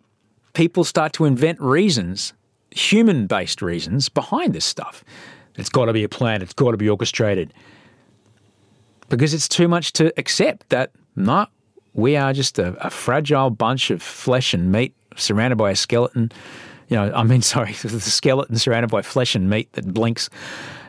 people 0.54 0.85
start 0.85 1.12
to 1.14 1.25
invent 1.25 1.61
reasons, 1.61 2.33
human 2.71 3.26
based 3.26 3.61
reasons, 3.61 4.09
behind 4.09 4.54
this 4.54 4.64
stuff. 4.64 5.04
It's 5.57 5.69
got 5.69 5.87
to 5.87 5.92
be 5.92 6.04
a 6.04 6.09
plan, 6.09 6.42
it's 6.42 6.54
got 6.54 6.71
to 6.71 6.76
be 6.76 6.88
orchestrated. 6.88 7.52
Because 9.09 9.35
it's 9.35 9.49
too 9.49 9.69
much 9.69 9.92
to 9.95 10.12
accept 10.19 10.69
that, 10.71 10.92
no, 11.16 11.47
we 11.94 12.16
are 12.16 12.32
just 12.32 12.59
a, 12.59 12.75
a 12.85 12.90
fragile 12.90 13.50
bunch 13.50 13.90
of 13.90 14.02
flesh 14.02 14.54
and 14.54 14.70
meat 14.70 14.94
surrounded 15.16 15.56
by 15.56 15.70
a 15.70 15.76
skeleton. 15.76 16.32
You 16.88 16.97
know, 16.97 17.12
I 17.14 17.23
mean, 17.23 17.42
sorry, 17.54 17.73
the 17.82 18.00
skeleton 18.00 18.56
surrounded 18.56 18.90
by 18.90 19.02
flesh 19.02 19.35
and 19.35 19.49
meat 19.49 19.73
that 19.73 19.92
blinks, 19.92 20.30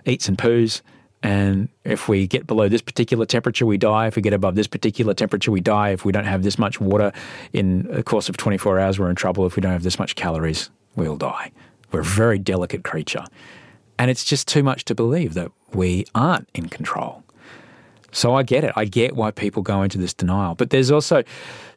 eats 0.05 0.27
and 0.27 0.37
poos. 0.37 0.81
And 1.23 1.69
if 1.83 2.07
we 2.07 2.25
get 2.25 2.47
below 2.47 2.67
this 2.67 2.81
particular 2.81 3.27
temperature, 3.27 3.65
we 3.65 3.77
die. 3.77 4.07
If 4.07 4.15
we 4.15 4.23
get 4.23 4.33
above 4.33 4.55
this 4.55 4.65
particular 4.65 5.13
temperature, 5.13 5.51
we 5.51 5.61
die. 5.61 5.89
If 5.89 6.03
we 6.03 6.11
don't 6.11 6.25
have 6.25 6.41
this 6.41 6.57
much 6.57 6.81
water 6.81 7.11
in 7.53 7.83
the 7.83 8.01
course 8.01 8.27
of 8.27 8.37
24 8.37 8.79
hours, 8.79 8.97
we're 8.97 9.09
in 9.09 9.15
trouble. 9.15 9.45
If 9.45 9.55
we 9.55 9.61
don't 9.61 9.71
have 9.71 9.83
this 9.83 9.99
much 9.99 10.15
calories, 10.15 10.71
we'll 10.95 11.17
die. 11.17 11.51
We're 11.91 11.99
a 11.99 12.03
very 12.03 12.39
delicate 12.39 12.83
creature. 12.83 13.23
And 13.99 14.09
it's 14.09 14.23
just 14.23 14.47
too 14.47 14.63
much 14.63 14.85
to 14.85 14.95
believe 14.95 15.35
that 15.35 15.51
we 15.73 16.05
aren't 16.15 16.49
in 16.55 16.69
control. 16.69 17.20
So 18.11 18.35
I 18.35 18.43
get 18.43 18.63
it. 18.63 18.73
I 18.75 18.85
get 18.85 19.15
why 19.15 19.31
people 19.31 19.63
go 19.63 19.81
into 19.81 19.97
this 19.97 20.13
denial. 20.13 20.55
But 20.55 20.69
there's 20.69 20.91
also 20.91 21.23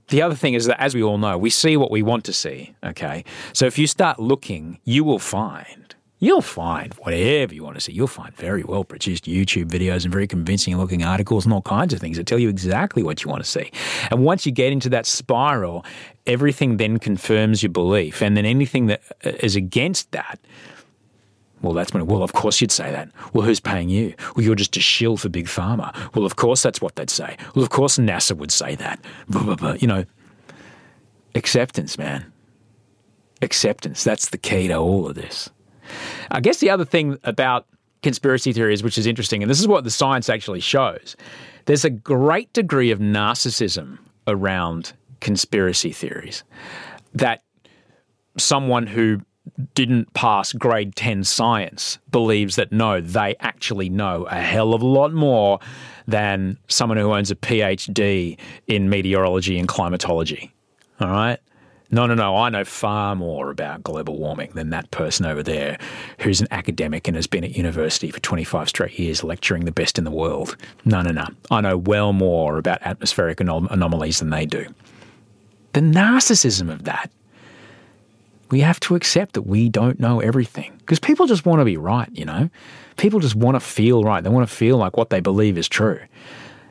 the 0.09 0.23
other 0.23 0.35
thing 0.35 0.55
is 0.55 0.67
that, 0.67 0.81
as 0.81 0.95
we 0.95 1.03
all 1.03 1.19
know, 1.19 1.39
we 1.39 1.51
see 1.51 1.77
what 1.77 1.91
we 1.91 2.03
want 2.03 2.25
to 2.25 2.33
see. 2.33 2.75
Okay. 2.85 3.25
So 3.53 3.67
if 3.67 3.79
you 3.79 3.87
start 3.87 4.21
looking, 4.21 4.79
you 4.85 5.03
will 5.03 5.19
find, 5.19 5.95
you'll 6.19 6.43
find 6.43 6.93
whatever 6.95 7.55
you 7.55 7.65
want 7.65 7.77
to 7.77 7.81
see. 7.81 7.93
You'll 7.93 8.07
find 8.07 8.35
very 8.37 8.65
well 8.65 8.85
produced 8.85 9.25
YouTube 9.25 9.67
videos 9.67 10.05
and 10.05 10.13
very 10.13 10.27
convincing 10.27 10.77
looking 10.77 11.03
articles 11.05 11.47
and 11.47 11.55
all 11.55 11.63
kinds 11.63 11.95
of 11.95 12.01
things 12.01 12.17
that 12.19 12.27
tell 12.27 12.39
you 12.39 12.51
exactly 12.51 13.03
what 13.03 13.25
you 13.25 13.31
want 13.31 13.43
to 13.43 13.49
see. 13.49 13.71
And 14.11 14.25
once 14.25 14.45
you 14.45 14.53
get 14.53 14.73
into 14.73 14.91
that 14.91 15.07
spiral, 15.07 15.85
everything 16.27 16.77
then 16.77 16.99
confirms 16.99 17.63
your 17.63 17.73
belief. 17.73 18.21
And 18.21 18.37
then 18.37 18.45
anything 18.45 18.87
that 18.87 19.03
uh, 19.25 19.33
against 19.43 20.11
that, 20.13 20.39
well, 21.65 21.73
that's 21.73 21.93
when, 21.93 22.07
well, 22.07 22.23
of 22.23 22.33
course 22.33 22.61
you'd 22.61 22.71
say 22.71 22.91
that. 22.91 23.09
Well, 23.33 23.45
who's 23.45 23.61
paying 23.61 23.89
you? 23.89 24.15
Well, 24.37 24.45
you're 24.45 24.55
just 24.55 24.77
a 24.77 24.81
shill 24.81 25.17
for 25.17 25.29
Big 25.29 25.47
Pharma. 25.47 25.95
Well, 26.15 26.25
of 26.25 26.37
course 26.37 26.63
that's 26.63 26.81
what 26.81 26.97
they'd 26.97 27.11
say. 27.11 27.37
Well, 27.55 27.63
of 27.63 27.71
course 27.71 27.99
NASA 27.99 28.37
would 28.37 28.53
say 28.53 28.75
that. 28.77 29.01
Blah, 29.29 29.43
blah, 29.43 29.57
blah. 29.57 29.73
You 29.73 29.89
know, 29.89 30.05
acceptance, 31.35 31.99
man. 31.99 32.31
Acceptance. 33.43 34.05
That's 34.05 34.29
the 34.29 34.39
key 34.39 34.69
to 34.69 34.77
all 34.77 35.09
of 35.09 35.15
this. 35.15 35.51
I 36.31 36.41
guess 36.41 36.59
the 36.59 36.71
other 36.71 36.85
thing 36.85 37.19
about 37.25 37.67
conspiracy 38.03 38.53
theories, 38.53 38.83
which 38.83 38.99
is 38.99 39.07
interesting, 39.07 39.43
and 39.43 39.51
this 39.51 39.61
is 39.61 39.69
what 39.69 39.85
the 39.85 39.91
science 39.91 40.29
actually 40.29 40.61
shows, 40.61 41.17
there's 41.67 41.85
a 41.85 41.91
great 41.91 42.53
degree 42.53 42.91
of 42.91 42.99
narcissism 42.99 43.99
around 44.27 44.93
conspiracy 45.21 45.93
theories 45.93 46.45
that 47.15 47.43
someone 48.37 48.87
who 48.87 49.21
didn't 49.75 50.13
pass 50.15 50.53
grade 50.53 50.97
10 50.97 51.25
science 51.25 51.99
believes 52.11 52.57
that 52.57 52.73
no, 52.73 53.01
they 53.01 53.37
actually 53.41 53.89
know 53.89 54.25
a 54.25 54.41
hell 54.41 54.75
of 54.75 54.83
a 54.83 54.87
lot 54.87 55.13
more 55.13 55.59
than 56.07 56.59
someone 56.69 56.99
who 56.99 57.13
owns 57.13 57.31
a 57.31 57.37
PhD 57.37 58.39
in 58.67 58.89
meteorology 58.89 59.59
and 59.59 59.69
climatology. 59.69 60.53
All 61.01 61.09
right? 61.09 61.39
No, 61.91 62.07
no, 62.07 62.15
no. 62.15 62.37
I 62.37 62.49
know 62.49 62.65
far 62.65 63.15
more 63.15 63.51
about 63.51 63.85
global 63.85 64.19
warming 64.19 64.51
than 64.55 64.71
that 64.71 64.91
person 64.91 65.27
over 65.27 65.43
there 65.43 65.79
who's 66.19 66.41
an 66.41 66.49
academic 66.51 67.07
and 67.07 67.17
has 67.17 67.27
been 67.27 67.45
at 67.45 67.57
university 67.57 68.11
for 68.11 68.21
25 68.21 68.69
straight 68.69 68.99
years 68.99 69.23
lecturing 69.23 69.65
the 69.65 69.73
best 69.73 69.99
in 69.99 70.05
the 70.05 70.11
world. 70.11 70.57
No, 70.85 71.03
no, 71.03 71.13
no. 71.13 71.27
I 71.51 71.61
know 71.61 71.77
well 71.77 72.13
more 72.13 72.59
about 72.59 72.83
atmospheric 72.83 73.39
anom- 73.39 73.71
anomalies 73.71 74.19
than 74.19 74.31
they 74.31 74.47
do. 74.47 74.67
The 75.73 75.81
narcissism 75.81 76.73
of 76.73 76.85
that 76.85 77.11
we 78.55 78.61
have 78.61 78.79
to 78.79 78.95
accept 78.95 79.33
that 79.33 79.43
we 79.43 79.69
don't 79.69 79.99
know 79.99 80.21
everything 80.21 80.73
because 80.79 81.01
people 81.01 81.27
just 81.27 81.45
want 81.45 81.61
to 81.61 81.65
be 81.65 81.77
right, 81.77 82.09
you 82.13 82.25
know? 82.25 82.49
People 82.97 83.19
just 83.19 83.35
want 83.35 83.57
to 83.57 83.61
feel 83.61 84.05
right. 84.05 84.23
They 84.23 84.31
want 84.31 84.49
to 84.49 84.55
feel 84.55 84.77
like 84.77 84.97
what 84.97 85.11
they 85.11 85.19
believe 85.19 85.59
is 85.59 85.69
true. 85.69 85.99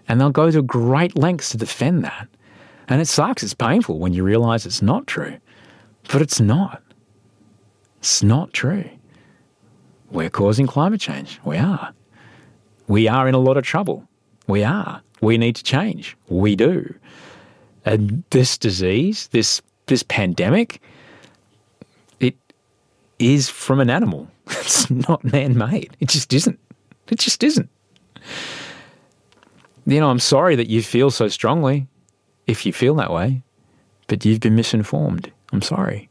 And 0.08 0.22
they'll 0.22 0.30
go 0.30 0.50
to 0.50 0.62
great 0.62 1.18
lengths 1.18 1.50
to 1.50 1.58
defend 1.58 2.06
that. 2.06 2.30
And 2.88 3.02
it 3.02 3.08
sucks. 3.10 3.44
It's 3.44 3.54
painful 3.54 4.00
when 4.00 4.14
you 4.14 4.24
realize 4.24 4.66
it's 4.66 4.82
not 4.82 5.08
true. 5.08 5.38
But 6.10 6.22
it's 6.22 6.40
not. 6.40 6.82
It's 7.98 8.24
not 8.24 8.54
true. 8.54 8.90
We're 10.10 10.30
causing 10.30 10.68
climate 10.68 11.02
change. 11.02 11.42
We 11.44 11.58
are. 11.58 11.94
We 12.88 13.10
are 13.10 13.28
in 13.28 13.36
a 13.36 13.40
lot 13.40 13.58
of 13.58 13.66
trouble. 13.66 14.08
We 14.48 14.64
are. 14.64 15.02
We 15.20 15.38
need 15.38 15.58
to 15.58 15.64
change. 15.64 16.16
We 16.30 16.56
do. 16.56 16.96
And 17.84 18.24
this 18.30 18.58
disease, 18.58 19.28
this 19.34 19.62
this 19.88 20.04
pandemic, 20.04 20.80
is 23.24 23.50
from 23.50 23.80
an 23.80 23.90
animal. 23.90 24.28
It's 24.64 24.90
not 24.90 25.24
man 25.24 25.58
made. 25.58 25.96
It 26.00 26.10
just 26.10 26.34
isn't. 26.34 26.60
It 27.10 27.20
just 27.20 27.44
isn't. 27.44 27.70
You 29.86 30.00
know, 30.00 30.10
I'm 30.10 30.20
sorry 30.20 30.56
that 30.56 30.70
you 30.70 30.82
feel 30.82 31.12
so 31.12 31.28
strongly 31.28 31.88
if 32.48 32.66
you 32.66 32.74
feel 32.74 32.96
that 32.96 33.12
way, 33.12 33.42
but 34.08 34.26
you've 34.26 34.40
been 34.40 34.56
misinformed. 34.56 35.32
I'm 35.52 35.62
sorry. 35.62 36.10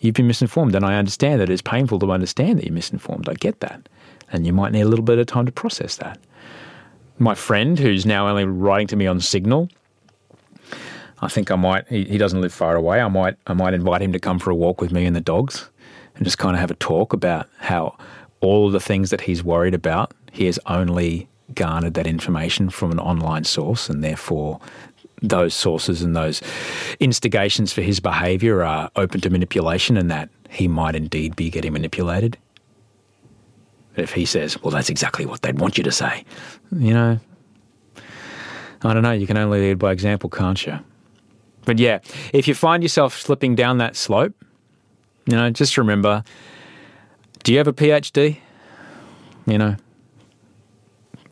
You've 0.00 0.14
been 0.14 0.26
misinformed, 0.26 0.74
and 0.74 0.84
I 0.84 0.96
understand 0.96 1.40
that 1.40 1.50
it's 1.50 1.62
painful 1.62 1.98
to 2.00 2.12
understand 2.12 2.58
that 2.58 2.64
you're 2.64 2.74
misinformed. 2.74 3.28
I 3.28 3.34
get 3.34 3.60
that. 3.60 3.88
And 4.30 4.46
you 4.46 4.52
might 4.52 4.72
need 4.72 4.82
a 4.82 4.88
little 4.88 5.04
bit 5.04 5.18
of 5.18 5.26
time 5.26 5.46
to 5.46 5.52
process 5.52 5.96
that. 5.96 6.18
My 7.18 7.34
friend, 7.34 7.78
who's 7.78 8.04
now 8.04 8.28
only 8.28 8.44
writing 8.44 8.88
to 8.88 8.96
me 8.96 9.06
on 9.06 9.20
Signal, 9.20 9.68
I 11.20 11.28
think 11.28 11.50
I 11.50 11.56
might. 11.56 11.88
He, 11.88 12.04
he 12.04 12.18
doesn't 12.18 12.40
live 12.40 12.52
far 12.52 12.76
away. 12.76 13.00
I 13.00 13.08
might. 13.08 13.36
I 13.46 13.54
might 13.54 13.72
invite 13.72 14.02
him 14.02 14.12
to 14.12 14.18
come 14.18 14.38
for 14.38 14.50
a 14.50 14.54
walk 14.54 14.80
with 14.80 14.92
me 14.92 15.06
and 15.06 15.16
the 15.16 15.20
dogs 15.20 15.70
and 16.16 16.24
just 16.24 16.38
kind 16.38 16.56
of 16.56 16.60
have 16.60 16.70
a 16.70 16.74
talk 16.74 17.12
about 17.12 17.48
how 17.58 17.96
all 18.40 18.66
of 18.66 18.72
the 18.72 18.80
things 18.80 19.10
that 19.10 19.20
he's 19.22 19.44
worried 19.44 19.74
about, 19.74 20.12
he 20.32 20.46
has 20.46 20.58
only 20.66 21.28
garnered 21.54 21.94
that 21.94 22.06
information 22.06 22.68
from 22.70 22.90
an 22.90 22.98
online 22.98 23.44
source, 23.44 23.88
and 23.88 24.02
therefore 24.02 24.60
those 25.22 25.54
sources 25.54 26.02
and 26.02 26.14
those 26.14 26.42
instigations 27.00 27.72
for 27.72 27.80
his 27.80 28.00
behaviour 28.00 28.62
are 28.62 28.90
open 28.96 29.20
to 29.20 29.30
manipulation, 29.30 29.96
and 29.96 30.10
that 30.10 30.28
he 30.50 30.68
might 30.68 30.94
indeed 30.94 31.36
be 31.36 31.50
getting 31.50 31.72
manipulated. 31.72 32.36
But 33.94 34.04
if 34.04 34.12
he 34.12 34.26
says, 34.26 34.62
well, 34.62 34.70
that's 34.70 34.90
exactly 34.90 35.24
what 35.24 35.40
they'd 35.40 35.58
want 35.58 35.78
you 35.78 35.84
to 35.84 35.92
say, 35.92 36.24
you 36.72 36.92
know, 36.92 37.18
I 38.82 38.92
don't 38.92 39.02
know, 39.02 39.12
you 39.12 39.26
can 39.26 39.38
only 39.38 39.60
lead 39.60 39.78
by 39.78 39.92
example, 39.92 40.28
can't 40.28 40.66
you? 40.66 40.78
But 41.64 41.78
yeah, 41.78 42.00
if 42.32 42.46
you 42.46 42.54
find 42.54 42.82
yourself 42.82 43.18
slipping 43.18 43.54
down 43.54 43.78
that 43.78 43.96
slope, 43.96 44.34
you 45.26 45.36
know, 45.36 45.50
just 45.50 45.76
remember 45.76 46.24
do 47.42 47.52
you 47.52 47.58
have 47.58 47.68
a 47.68 47.72
PhD? 47.72 48.38
You 49.46 49.58
know, 49.58 49.76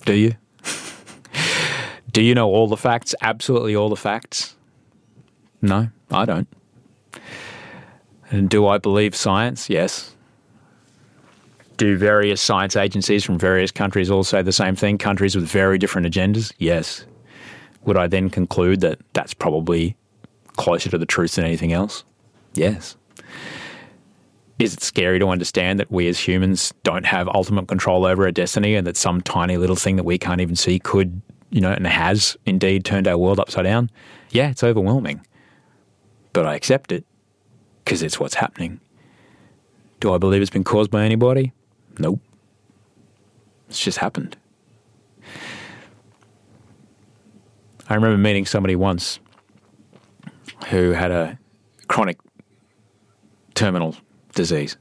do 0.04 0.14
you? 0.14 0.36
do 2.12 2.22
you 2.22 2.34
know 2.34 2.48
all 2.48 2.68
the 2.68 2.76
facts? 2.76 3.14
Absolutely 3.20 3.74
all 3.74 3.88
the 3.88 3.96
facts? 3.96 4.54
No, 5.60 5.88
I 6.12 6.24
don't. 6.24 6.46
And 8.30 8.48
do 8.48 8.66
I 8.66 8.78
believe 8.78 9.16
science? 9.16 9.68
Yes. 9.68 10.14
Do 11.76 11.96
various 11.96 12.40
science 12.40 12.76
agencies 12.76 13.24
from 13.24 13.36
various 13.36 13.72
countries 13.72 14.08
all 14.08 14.22
say 14.22 14.42
the 14.42 14.52
same 14.52 14.76
thing? 14.76 14.98
Countries 14.98 15.34
with 15.34 15.46
very 15.46 15.78
different 15.78 16.06
agendas? 16.06 16.52
Yes. 16.58 17.04
Would 17.86 17.96
I 17.96 18.06
then 18.06 18.30
conclude 18.30 18.80
that 18.82 19.00
that's 19.14 19.34
probably 19.34 19.96
closer 20.56 20.90
to 20.90 20.98
the 20.98 21.06
truth 21.06 21.34
than 21.34 21.44
anything 21.44 21.72
else? 21.72 22.04
Yes 22.54 22.96
Is 24.64 24.73
it 24.73 24.83
scary 24.83 25.18
to 25.18 25.28
understand 25.28 25.78
that 25.78 25.92
we 25.92 26.09
as 26.09 26.18
humans 26.18 26.73
don't 26.85 27.04
have 27.04 27.28
ultimate 27.28 27.68
control 27.68 28.06
over 28.06 28.25
our 28.25 28.33
destiny 28.33 28.76
and 28.76 28.87
that 28.87 28.97
some 28.97 29.21
tiny 29.21 29.59
little 29.59 29.76
thing 29.76 29.97
that 29.97 30.04
we 30.04 30.16
can't 30.16 30.40
even 30.40 30.56
see 30.56 30.78
could, 30.78 31.21
you 31.50 31.61
know, 31.61 31.71
and 31.71 31.87
has 31.87 32.35
indeed 32.47 32.83
turned 32.83 33.06
our 33.06 33.18
world 33.18 33.38
upside 33.38 33.64
down? 33.64 33.90
Yeah, 34.30 34.49
it's 34.49 34.64
overwhelming. 34.64 35.21
But 36.33 36.47
I 36.47 36.54
accept 36.54 36.92
it 36.92 37.04
because 37.85 38.00
it's 38.00 38.18
what's 38.18 38.37
happening. 38.37 38.80
Do 40.00 40.14
I 40.14 40.16
believe 40.16 40.40
it's 40.40 40.50
been 40.50 40.64
caused 40.64 40.90
by 40.90 41.04
anybody? 41.04 41.52
Nope. 41.99 42.21
It's 43.68 43.80
just 43.80 43.99
happened. 43.99 44.35
I 47.87 47.97
remember 47.97 48.16
meeting 48.16 48.47
somebody 48.47 48.76
once 48.76 49.21
who 50.68 50.92
had 50.92 51.11
a 51.11 51.38
chronic 51.87 52.16
terminal 53.54 53.94
disease. 54.35 54.76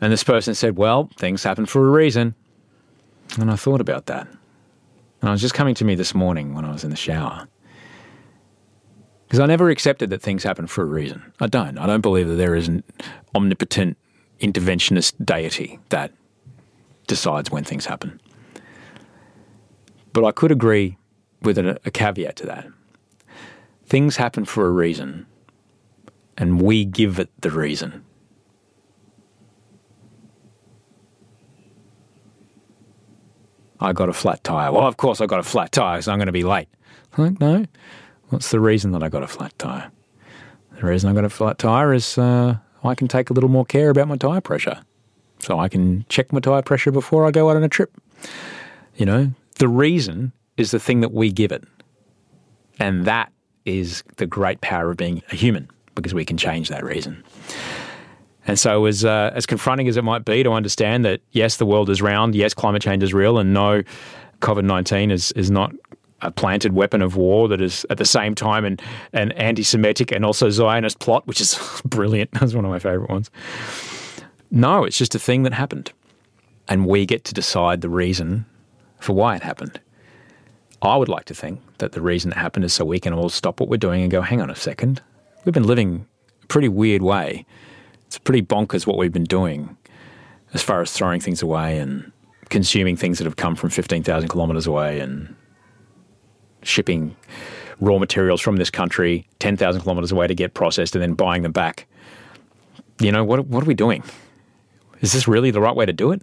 And 0.00 0.12
this 0.12 0.24
person 0.24 0.54
said, 0.54 0.76
Well, 0.76 1.10
things 1.16 1.42
happen 1.42 1.66
for 1.66 1.86
a 1.86 1.90
reason. 1.90 2.34
And 3.38 3.50
I 3.50 3.56
thought 3.56 3.80
about 3.80 4.06
that. 4.06 4.26
And 5.20 5.28
I 5.28 5.32
was 5.32 5.40
just 5.40 5.54
coming 5.54 5.74
to 5.76 5.84
me 5.84 5.94
this 5.94 6.14
morning 6.14 6.54
when 6.54 6.64
I 6.64 6.72
was 6.72 6.84
in 6.84 6.90
the 6.90 6.96
shower. 6.96 7.48
Because 9.26 9.40
I 9.40 9.46
never 9.46 9.70
accepted 9.70 10.10
that 10.10 10.22
things 10.22 10.44
happen 10.44 10.66
for 10.66 10.82
a 10.82 10.86
reason. 10.86 11.32
I 11.40 11.46
don't. 11.46 11.78
I 11.78 11.86
don't 11.86 12.02
believe 12.02 12.28
that 12.28 12.34
there 12.34 12.54
is 12.54 12.68
an 12.68 12.84
omnipotent 13.34 13.96
interventionist 14.40 15.24
deity 15.24 15.78
that 15.88 16.12
decides 17.06 17.50
when 17.50 17.64
things 17.64 17.86
happen. 17.86 18.20
But 20.12 20.24
I 20.24 20.32
could 20.32 20.52
agree 20.52 20.98
with 21.42 21.58
a, 21.58 21.80
a 21.84 21.90
caveat 21.90 22.36
to 22.36 22.46
that. 22.46 22.68
Things 23.86 24.16
happen 24.16 24.44
for 24.44 24.66
a 24.66 24.70
reason, 24.70 25.26
and 26.36 26.60
we 26.60 26.84
give 26.84 27.18
it 27.18 27.30
the 27.40 27.50
reason. 27.50 28.04
I 33.80 33.92
got 33.92 34.08
a 34.08 34.12
flat 34.12 34.42
tire. 34.44 34.72
Well, 34.72 34.86
of 34.86 34.96
course 34.96 35.20
I 35.20 35.26
got 35.26 35.40
a 35.40 35.44
flat 35.44 35.72
tire, 35.72 36.00
so 36.00 36.12
I'm 36.12 36.18
going 36.18 36.26
to 36.26 36.32
be 36.32 36.42
late. 36.42 36.68
Like, 37.18 37.38
no. 37.40 37.66
What's 38.28 38.50
the 38.50 38.60
reason 38.60 38.92
that 38.92 39.02
I 39.02 39.08
got 39.08 39.22
a 39.22 39.26
flat 39.26 39.56
tire? 39.58 39.90
The 40.80 40.86
reason 40.86 41.10
I 41.10 41.14
got 41.14 41.24
a 41.24 41.30
flat 41.30 41.58
tire 41.58 41.92
is 41.92 42.16
uh, 42.18 42.56
I 42.82 42.94
can 42.94 43.08
take 43.08 43.30
a 43.30 43.32
little 43.32 43.50
more 43.50 43.64
care 43.64 43.90
about 43.90 44.08
my 44.08 44.16
tire 44.16 44.40
pressure. 44.40 44.80
So 45.40 45.58
I 45.58 45.68
can 45.68 46.06
check 46.08 46.32
my 46.32 46.40
tire 46.40 46.62
pressure 46.62 46.90
before 46.90 47.26
I 47.26 47.30
go 47.30 47.50
out 47.50 47.56
on 47.56 47.62
a 47.62 47.68
trip. 47.68 47.92
You 48.96 49.06
know, 49.06 49.32
the 49.56 49.68
reason 49.68 50.32
is 50.56 50.70
the 50.70 50.80
thing 50.80 51.00
that 51.00 51.12
we 51.12 51.30
give 51.30 51.52
it. 51.52 51.64
And 52.78 53.04
that 53.04 53.32
is 53.64 54.02
the 54.16 54.26
great 54.26 54.60
power 54.60 54.90
of 54.90 54.96
being 54.96 55.22
a 55.30 55.36
human 55.36 55.68
because 55.94 56.14
we 56.14 56.24
can 56.24 56.36
change 56.36 56.68
that 56.68 56.84
reason. 56.84 57.22
And 58.46 58.58
so, 58.58 58.84
as 58.84 59.04
uh, 59.04 59.30
as 59.34 59.46
confronting 59.46 59.88
as 59.88 59.96
it 59.96 60.04
might 60.04 60.24
be 60.24 60.42
to 60.42 60.50
understand 60.52 61.04
that 61.04 61.20
yes, 61.32 61.56
the 61.56 61.66
world 61.66 61.88
is 61.88 62.02
round, 62.02 62.34
yes, 62.34 62.52
climate 62.52 62.82
change 62.82 63.02
is 63.02 63.14
real, 63.14 63.38
and 63.38 63.54
no, 63.54 63.82
COVID 64.40 64.64
nineteen 64.64 65.10
is 65.10 65.32
is 65.32 65.50
not 65.50 65.72
a 66.20 66.30
planted 66.30 66.72
weapon 66.72 67.02
of 67.02 67.16
war 67.16 67.48
that 67.48 67.60
is 67.60 67.84
at 67.90 67.98
the 67.98 68.04
same 68.04 68.34
time 68.34 68.64
an, 68.64 68.78
an 69.12 69.32
anti-Semitic 69.32 70.10
and 70.10 70.24
also 70.24 70.48
Zionist 70.48 70.98
plot, 70.98 71.26
which 71.26 71.40
is 71.40 71.58
brilliant. 71.84 72.30
That's 72.32 72.54
one 72.54 72.64
of 72.64 72.70
my 72.70 72.78
favorite 72.78 73.10
ones. 73.10 73.30
No, 74.50 74.84
it's 74.84 74.96
just 74.96 75.14
a 75.14 75.18
thing 75.18 75.42
that 75.42 75.52
happened, 75.52 75.92
and 76.68 76.86
we 76.86 77.06
get 77.06 77.24
to 77.24 77.34
decide 77.34 77.80
the 77.80 77.88
reason 77.88 78.46
for 79.00 79.12
why 79.12 79.36
it 79.36 79.42
happened. 79.42 79.80
I 80.82 80.96
would 80.96 81.08
like 81.08 81.24
to 81.26 81.34
think 81.34 81.60
that 81.78 81.92
the 81.92 82.02
reason 82.02 82.30
it 82.30 82.36
happened 82.36 82.66
is 82.66 82.74
so 82.74 82.84
we 82.84 83.00
can 83.00 83.14
all 83.14 83.30
stop 83.30 83.58
what 83.58 83.70
we're 83.70 83.78
doing 83.78 84.02
and 84.02 84.10
go, 84.10 84.20
hang 84.20 84.42
on 84.42 84.50
a 84.50 84.54
second. 84.54 85.00
We've 85.44 85.52
been 85.52 85.66
living 85.66 86.06
a 86.42 86.46
pretty 86.46 86.68
weird 86.68 87.02
way. 87.02 87.44
It's 88.06 88.18
pretty 88.18 88.42
bonkers 88.42 88.86
what 88.86 88.96
we've 88.96 89.12
been 89.12 89.24
doing 89.24 89.76
as 90.54 90.62
far 90.62 90.80
as 90.80 90.92
throwing 90.92 91.20
things 91.20 91.42
away 91.42 91.78
and 91.78 92.12
consuming 92.48 92.96
things 92.96 93.18
that 93.18 93.24
have 93.24 93.36
come 93.36 93.54
from 93.54 93.70
15,000 93.70 94.28
kilometres 94.28 94.66
away 94.66 95.00
and 95.00 95.34
shipping 96.62 97.16
raw 97.80 97.98
materials 97.98 98.40
from 98.40 98.56
this 98.56 98.70
country 98.70 99.26
10,000 99.40 99.82
kilometres 99.82 100.12
away 100.12 100.26
to 100.26 100.34
get 100.34 100.54
processed 100.54 100.94
and 100.94 101.02
then 101.02 101.14
buying 101.14 101.42
them 101.42 101.52
back. 101.52 101.86
You 103.00 103.12
know, 103.12 103.24
what, 103.24 103.46
what 103.46 103.62
are 103.62 103.66
we 103.66 103.74
doing? 103.74 104.02
Is 105.00 105.12
this 105.12 105.28
really 105.28 105.50
the 105.50 105.60
right 105.60 105.76
way 105.76 105.84
to 105.84 105.92
do 105.92 106.12
it? 106.12 106.22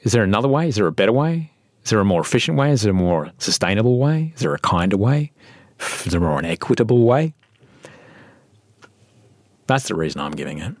Is 0.00 0.12
there 0.12 0.24
another 0.24 0.48
way? 0.48 0.68
Is 0.68 0.76
there 0.76 0.86
a 0.86 0.92
better 0.92 1.12
way? 1.12 1.52
Is 1.84 1.90
there 1.90 2.00
a 2.00 2.04
more 2.04 2.22
efficient 2.22 2.56
way? 2.56 2.72
Is 2.72 2.82
there 2.82 2.90
a 2.90 2.94
more 2.94 3.30
sustainable 3.38 3.98
way? 3.98 4.32
Is 4.34 4.40
there 4.40 4.54
a 4.54 4.58
kinder 4.58 4.96
way? 4.96 5.30
Is 5.78 6.12
there 6.12 6.20
a 6.20 6.24
more 6.24 6.38
an 6.38 6.46
equitable 6.46 7.04
way? 7.04 7.34
That's 9.66 9.88
the 9.88 9.94
reason 9.94 10.20
I'm 10.20 10.32
giving 10.32 10.58
it. 10.58 10.74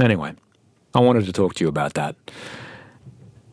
Anyway, 0.00 0.34
I 0.94 1.00
wanted 1.00 1.26
to 1.26 1.32
talk 1.32 1.54
to 1.54 1.64
you 1.64 1.68
about 1.68 1.94
that. 1.94 2.16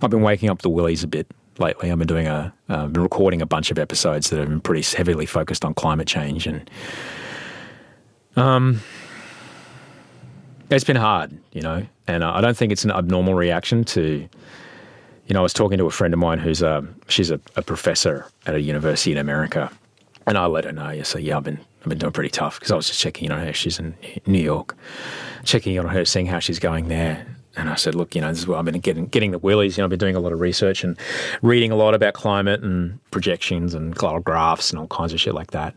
I've 0.01 0.09
been 0.09 0.21
waking 0.21 0.49
up 0.49 0.61
the 0.61 0.69
willies 0.69 1.03
a 1.03 1.07
bit 1.07 1.27
lately. 1.59 1.91
I've 1.91 1.97
been 1.97 2.07
doing 2.07 2.27
a, 2.27 2.53
uh, 2.69 2.87
been 2.87 3.03
recording 3.03 3.41
a 3.41 3.45
bunch 3.45 3.71
of 3.71 3.79
episodes 3.79 4.29
that 4.29 4.39
have 4.39 4.47
been 4.47 4.61
pretty 4.61 4.83
heavily 4.95 5.25
focused 5.25 5.65
on 5.65 5.73
climate 5.73 6.07
change, 6.07 6.47
and 6.47 6.69
um, 8.35 8.81
it's 10.69 10.83
been 10.83 10.95
hard, 10.95 11.37
you 11.51 11.61
know. 11.61 11.85
And 12.07 12.23
I 12.23 12.39
don't 12.41 12.55
think 12.55 12.71
it's 12.71 12.85
an 12.85 12.91
abnormal 12.91 13.33
reaction 13.33 13.83
to 13.85 14.29
you 15.27 15.33
know, 15.33 15.41
I 15.41 15.43
was 15.43 15.53
talking 15.53 15.77
to 15.77 15.85
a 15.85 15.91
friend 15.91 16.13
of 16.13 16.19
mine 16.19 16.39
who's 16.39 16.61
a 16.61 16.87
she's 17.09 17.31
a, 17.31 17.39
a 17.55 17.61
professor 17.61 18.25
at 18.45 18.55
a 18.55 18.61
university 18.61 19.11
in 19.11 19.17
America, 19.17 19.71
and 20.27 20.37
I 20.37 20.45
let 20.45 20.65
her 20.65 20.71
know. 20.71 20.91
Yeah, 20.91 21.03
so 21.03 21.17
yeah, 21.17 21.37
I've 21.37 21.43
been 21.43 21.59
I've 21.81 21.89
been 21.89 21.97
doing 21.97 22.11
pretty 22.11 22.29
tough 22.29 22.59
because 22.59 22.71
I 22.71 22.75
was 22.75 22.87
just 22.87 22.99
checking 22.99 23.25
in 23.25 23.31
on 23.31 23.39
her. 23.39 23.53
She's 23.53 23.79
in 23.79 23.95
New 24.25 24.41
York, 24.41 24.75
checking 25.43 25.75
in 25.75 25.85
on 25.85 25.91
her, 25.91 26.05
seeing 26.05 26.25
how 26.25 26.39
she's 26.39 26.59
going 26.59 26.89
there. 26.89 27.25
And 27.55 27.69
I 27.69 27.75
said, 27.75 27.95
look, 27.95 28.13
you 28.13 28.21
know, 28.21 28.29
this 28.29 28.37
is 28.37 28.45
what 28.47 28.59
I've 28.59 28.65
been 28.65 28.79
getting 28.79 29.07
getting 29.07 29.31
the 29.31 29.39
willies. 29.39 29.77
You 29.77 29.81
know, 29.81 29.85
I've 29.85 29.89
been 29.89 29.99
doing 29.99 30.15
a 30.15 30.19
lot 30.19 30.33
of 30.33 30.39
research 30.39 30.83
and 30.83 30.97
reading 31.41 31.71
a 31.71 31.75
lot 31.75 31.95
about 31.95 32.13
climate 32.13 32.61
and 32.61 32.99
projections 33.09 33.73
and 33.73 33.95
graphs 33.95 34.69
and 34.69 34.79
all 34.79 34.87
kinds 34.87 35.13
of 35.13 35.19
shit 35.19 35.33
like 35.33 35.51
that. 35.51 35.73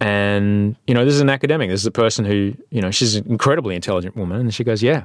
And 0.00 0.76
you 0.86 0.94
know, 0.94 1.04
this 1.04 1.14
is 1.14 1.20
an 1.20 1.30
academic. 1.30 1.68
This 1.68 1.80
is 1.80 1.86
a 1.86 1.90
person 1.90 2.24
who, 2.24 2.54
you 2.70 2.80
know, 2.80 2.90
she's 2.90 3.16
an 3.16 3.26
incredibly 3.28 3.74
intelligent 3.74 4.16
woman, 4.16 4.40
and 4.40 4.54
she 4.54 4.64
goes, 4.64 4.82
yeah, 4.82 5.04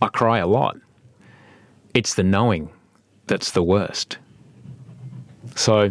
I 0.00 0.08
cry 0.08 0.38
a 0.38 0.46
lot 0.46 0.76
it's 1.96 2.14
the 2.14 2.22
knowing 2.22 2.68
that's 3.26 3.52
the 3.52 3.62
worst. 3.62 4.18
So 5.54 5.90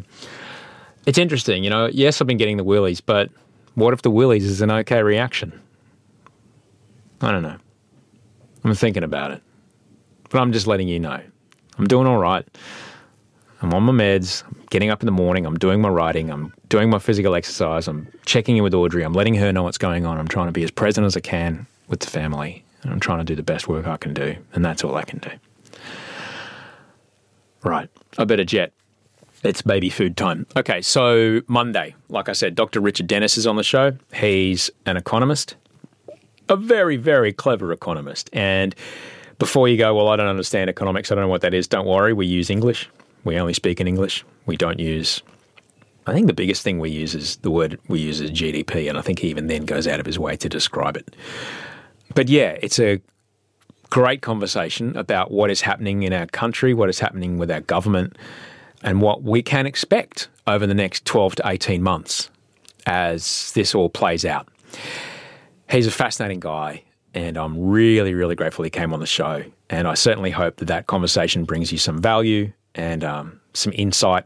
it's 1.05 1.17
interesting, 1.17 1.63
you 1.63 1.69
know. 1.69 1.87
Yes, 1.87 2.21
I've 2.21 2.27
been 2.27 2.37
getting 2.37 2.57
the 2.57 2.63
willies, 2.63 3.01
but 3.01 3.29
what 3.75 3.93
if 3.93 4.01
the 4.01 4.11
willies 4.11 4.45
is 4.45 4.61
an 4.61 4.71
okay 4.71 5.01
reaction? 5.03 5.59
I 7.21 7.31
don't 7.31 7.43
know. 7.43 7.57
I'm 8.63 8.73
thinking 8.73 9.03
about 9.03 9.31
it, 9.31 9.43
but 10.29 10.39
I'm 10.39 10.51
just 10.51 10.67
letting 10.67 10.87
you 10.87 10.99
know. 10.99 11.21
I'm 11.77 11.87
doing 11.87 12.07
all 12.07 12.17
right. 12.17 12.45
I'm 13.61 13.73
on 13.73 13.83
my 13.83 13.91
meds. 13.93 14.43
I'm 14.45 14.65
getting 14.69 14.89
up 14.89 15.01
in 15.01 15.05
the 15.05 15.11
morning. 15.11 15.45
I'm 15.45 15.57
doing 15.57 15.81
my 15.81 15.89
writing. 15.89 16.29
I'm 16.29 16.53
doing 16.69 16.89
my 16.89 16.99
physical 16.99 17.35
exercise. 17.35 17.87
I'm 17.87 18.07
checking 18.25 18.57
in 18.57 18.63
with 18.63 18.73
Audrey. 18.73 19.03
I'm 19.03 19.13
letting 19.13 19.35
her 19.35 19.51
know 19.51 19.63
what's 19.63 19.77
going 19.77 20.05
on. 20.05 20.17
I'm 20.17 20.27
trying 20.27 20.47
to 20.47 20.51
be 20.51 20.63
as 20.63 20.71
present 20.71 21.05
as 21.05 21.15
I 21.15 21.21
can 21.21 21.67
with 21.87 22.01
the 22.01 22.07
family. 22.07 22.63
And 22.83 22.91
I'm 22.91 22.99
trying 22.99 23.19
to 23.19 23.23
do 23.23 23.35
the 23.35 23.43
best 23.43 23.67
work 23.67 23.87
I 23.87 23.97
can 23.97 24.13
do. 24.13 24.35
And 24.53 24.63
that's 24.63 24.83
all 24.83 24.95
I 24.95 25.03
can 25.03 25.19
do. 25.19 25.31
Right. 27.63 27.89
I 28.17 28.25
better 28.25 28.43
jet. 28.43 28.73
It's 29.45 29.61
baby 29.61 29.91
food 29.91 30.17
time. 30.17 30.47
Okay, 30.57 30.81
so 30.81 31.41
Monday, 31.47 31.93
like 32.09 32.29
I 32.29 32.33
said, 32.33 32.55
Dr. 32.55 32.81
Richard 32.81 33.07
Denniss 33.07 33.37
is 33.37 33.45
on 33.45 33.57
the 33.57 33.63
show. 33.63 33.95
He's 34.11 34.71
an 34.87 34.97
economist, 34.97 35.55
a 36.49 36.55
very, 36.55 36.97
very 36.97 37.31
clever 37.31 37.71
economist. 37.71 38.29
And 38.33 38.73
before 39.37 39.67
you 39.67 39.77
go, 39.77 39.93
well, 39.93 40.07
I 40.07 40.15
don't 40.15 40.27
understand 40.27 40.69
economics, 40.69 41.11
I 41.11 41.15
don't 41.15 41.25
know 41.25 41.29
what 41.29 41.41
that 41.41 41.53
is, 41.53 41.67
don't 41.67 41.85
worry, 41.85 42.11
we 42.11 42.25
use 42.25 42.49
English. 42.49 42.89
We 43.23 43.37
only 43.37 43.53
speak 43.53 43.79
in 43.79 43.87
English. 43.87 44.25
We 44.47 44.57
don't 44.57 44.79
use, 44.79 45.21
I 46.07 46.13
think 46.13 46.25
the 46.25 46.33
biggest 46.33 46.63
thing 46.63 46.79
we 46.79 46.89
use 46.89 47.13
is 47.13 47.37
the 47.37 47.51
word 47.51 47.79
we 47.87 47.99
use 47.99 48.21
is 48.21 48.31
GDP, 48.31 48.89
and 48.89 48.97
I 48.97 49.01
think 49.01 49.19
he 49.19 49.29
even 49.29 49.45
then 49.45 49.65
goes 49.65 49.87
out 49.87 49.99
of 49.99 50.07
his 50.07 50.17
way 50.17 50.35
to 50.37 50.49
describe 50.49 50.97
it. 50.97 51.15
But 52.15 52.29
yeah, 52.29 52.57
it's 52.63 52.79
a 52.79 52.99
great 53.91 54.23
conversation 54.23 54.95
about 54.97 55.29
what 55.29 55.51
is 55.51 55.61
happening 55.61 56.01
in 56.01 56.13
our 56.13 56.25
country, 56.25 56.73
what 56.73 56.89
is 56.89 56.99
happening 56.99 57.37
with 57.37 57.51
our 57.51 57.61
government, 57.61 58.17
and 58.85 59.01
what 59.01 59.23
we 59.23 59.41
can 59.41 59.65
expect 59.65 60.29
over 60.47 60.65
the 60.65 60.73
next 60.73 61.03
12 61.05 61.37
to 61.37 61.47
18 61.47 61.81
months 61.83 62.29
as 62.85 63.51
this 63.53 63.73
all 63.73 63.89
plays 63.89 64.23
out. 64.23 64.47
He's 65.69 65.87
a 65.87 65.91
fascinating 65.91 66.39
guy, 66.39 66.83
and 67.15 67.35
I'm 67.35 67.59
really, 67.59 68.13
really 68.13 68.35
grateful 68.35 68.63
he 68.63 68.69
came 68.69 68.93
on 68.93 68.99
the 68.99 69.07
show. 69.07 69.43
And 69.71 69.87
I 69.87 69.95
certainly 69.95 70.29
hope 70.29 70.57
that 70.57 70.65
that 70.65 70.85
conversation 70.85 71.43
brings 71.43 71.71
you 71.71 71.79
some 71.79 71.99
value 71.99 72.53
and 72.75 73.03
um, 73.03 73.41
some 73.53 73.73
insight 73.75 74.25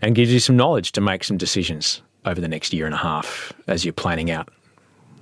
and 0.00 0.14
gives 0.14 0.32
you 0.32 0.38
some 0.38 0.56
knowledge 0.56 0.92
to 0.92 1.00
make 1.00 1.24
some 1.24 1.36
decisions 1.36 2.00
over 2.24 2.40
the 2.40 2.48
next 2.48 2.72
year 2.72 2.86
and 2.86 2.94
a 2.94 2.98
half 2.98 3.52
as 3.66 3.84
you're 3.84 3.92
planning 3.92 4.30
out 4.30 4.48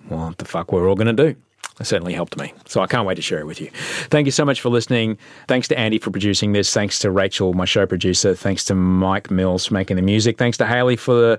what 0.08 0.36
the 0.36 0.44
fuck 0.44 0.70
we're 0.72 0.86
all 0.86 0.94
going 0.94 1.16
to 1.16 1.32
do. 1.32 1.34
It 1.80 1.86
certainly 1.86 2.12
helped 2.12 2.36
me. 2.38 2.52
So 2.66 2.80
I 2.80 2.86
can't 2.86 3.06
wait 3.06 3.16
to 3.16 3.22
share 3.22 3.40
it 3.40 3.46
with 3.46 3.60
you. 3.60 3.70
Thank 4.10 4.26
you 4.26 4.30
so 4.30 4.44
much 4.44 4.60
for 4.60 4.68
listening. 4.68 5.18
Thanks 5.48 5.66
to 5.68 5.78
Andy 5.78 5.98
for 5.98 6.10
producing 6.10 6.52
this. 6.52 6.72
Thanks 6.72 6.98
to 7.00 7.10
Rachel, 7.10 7.52
my 7.52 7.64
show 7.64 7.86
producer. 7.86 8.34
Thanks 8.34 8.64
to 8.66 8.74
Mike 8.74 9.30
Mills 9.30 9.66
for 9.66 9.74
making 9.74 9.96
the 9.96 10.02
music. 10.02 10.38
Thanks 10.38 10.56
to 10.58 10.66
Haley 10.66 10.96
for 10.96 11.14
the 11.14 11.38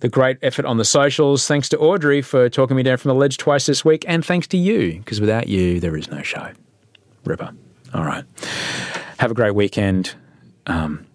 the 0.00 0.08
great 0.10 0.36
effort 0.42 0.66
on 0.66 0.76
the 0.76 0.84
socials. 0.84 1.46
Thanks 1.46 1.68
to 1.70 1.78
Audrey 1.78 2.20
for 2.20 2.50
talking 2.50 2.76
me 2.76 2.82
down 2.82 2.98
from 2.98 3.08
the 3.08 3.14
ledge 3.14 3.38
twice 3.38 3.64
this 3.64 3.86
week. 3.86 4.04
And 4.06 4.22
thanks 4.22 4.46
to 4.48 4.58
you, 4.58 4.98
because 4.98 5.18
without 5.18 5.48
you, 5.48 5.80
there 5.80 5.96
is 5.96 6.10
no 6.10 6.20
show. 6.20 6.50
Ripper. 7.24 7.50
All 7.94 8.04
right. 8.04 8.24
Have 9.18 9.30
a 9.30 9.34
great 9.34 9.54
weekend. 9.54 10.14
Um, 10.66 11.06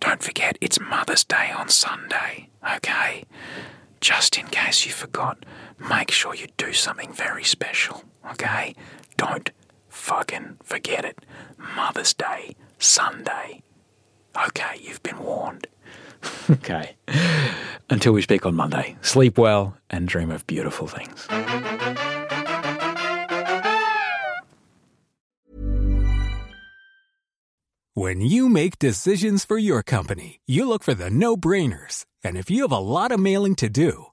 don't 0.00 0.22
forget, 0.22 0.56
it's 0.60 0.80
Mother's 0.80 1.24
Day 1.24 1.52
on 1.54 1.68
Sunday, 1.68 2.48
okay? 2.76 3.24
Just 4.00 4.38
in 4.38 4.46
case 4.46 4.86
you 4.86 4.92
forgot, 4.92 5.44
make 5.88 6.10
sure 6.10 6.34
you 6.34 6.46
do 6.56 6.72
something 6.72 7.12
very 7.12 7.44
special, 7.44 8.04
okay? 8.32 8.74
Don't 9.16 9.50
fucking 9.88 10.58
forget 10.62 11.04
it. 11.04 11.24
Mother's 11.76 12.14
Day, 12.14 12.56
Sunday. 12.78 13.62
Okay, 14.36 14.80
you've 14.80 15.02
been 15.02 15.18
warned. 15.18 15.66
okay. 16.50 16.96
Until 17.90 18.12
we 18.12 18.22
speak 18.22 18.46
on 18.46 18.54
Monday, 18.54 18.96
sleep 19.02 19.38
well 19.38 19.76
and 19.90 20.08
dream 20.08 20.30
of 20.30 20.46
beautiful 20.46 20.86
things. 20.86 21.28
When 27.94 28.22
you 28.22 28.48
make 28.48 28.78
decisions 28.78 29.44
for 29.44 29.58
your 29.58 29.82
company, 29.82 30.40
you 30.46 30.66
look 30.66 30.82
for 30.82 30.94
the 30.94 31.10
no 31.10 31.36
brainers. 31.36 32.06
And 32.24 32.38
if 32.38 32.50
you 32.50 32.62
have 32.62 32.72
a 32.72 32.78
lot 32.78 33.12
of 33.12 33.20
mailing 33.20 33.54
to 33.56 33.68
do, 33.68 34.06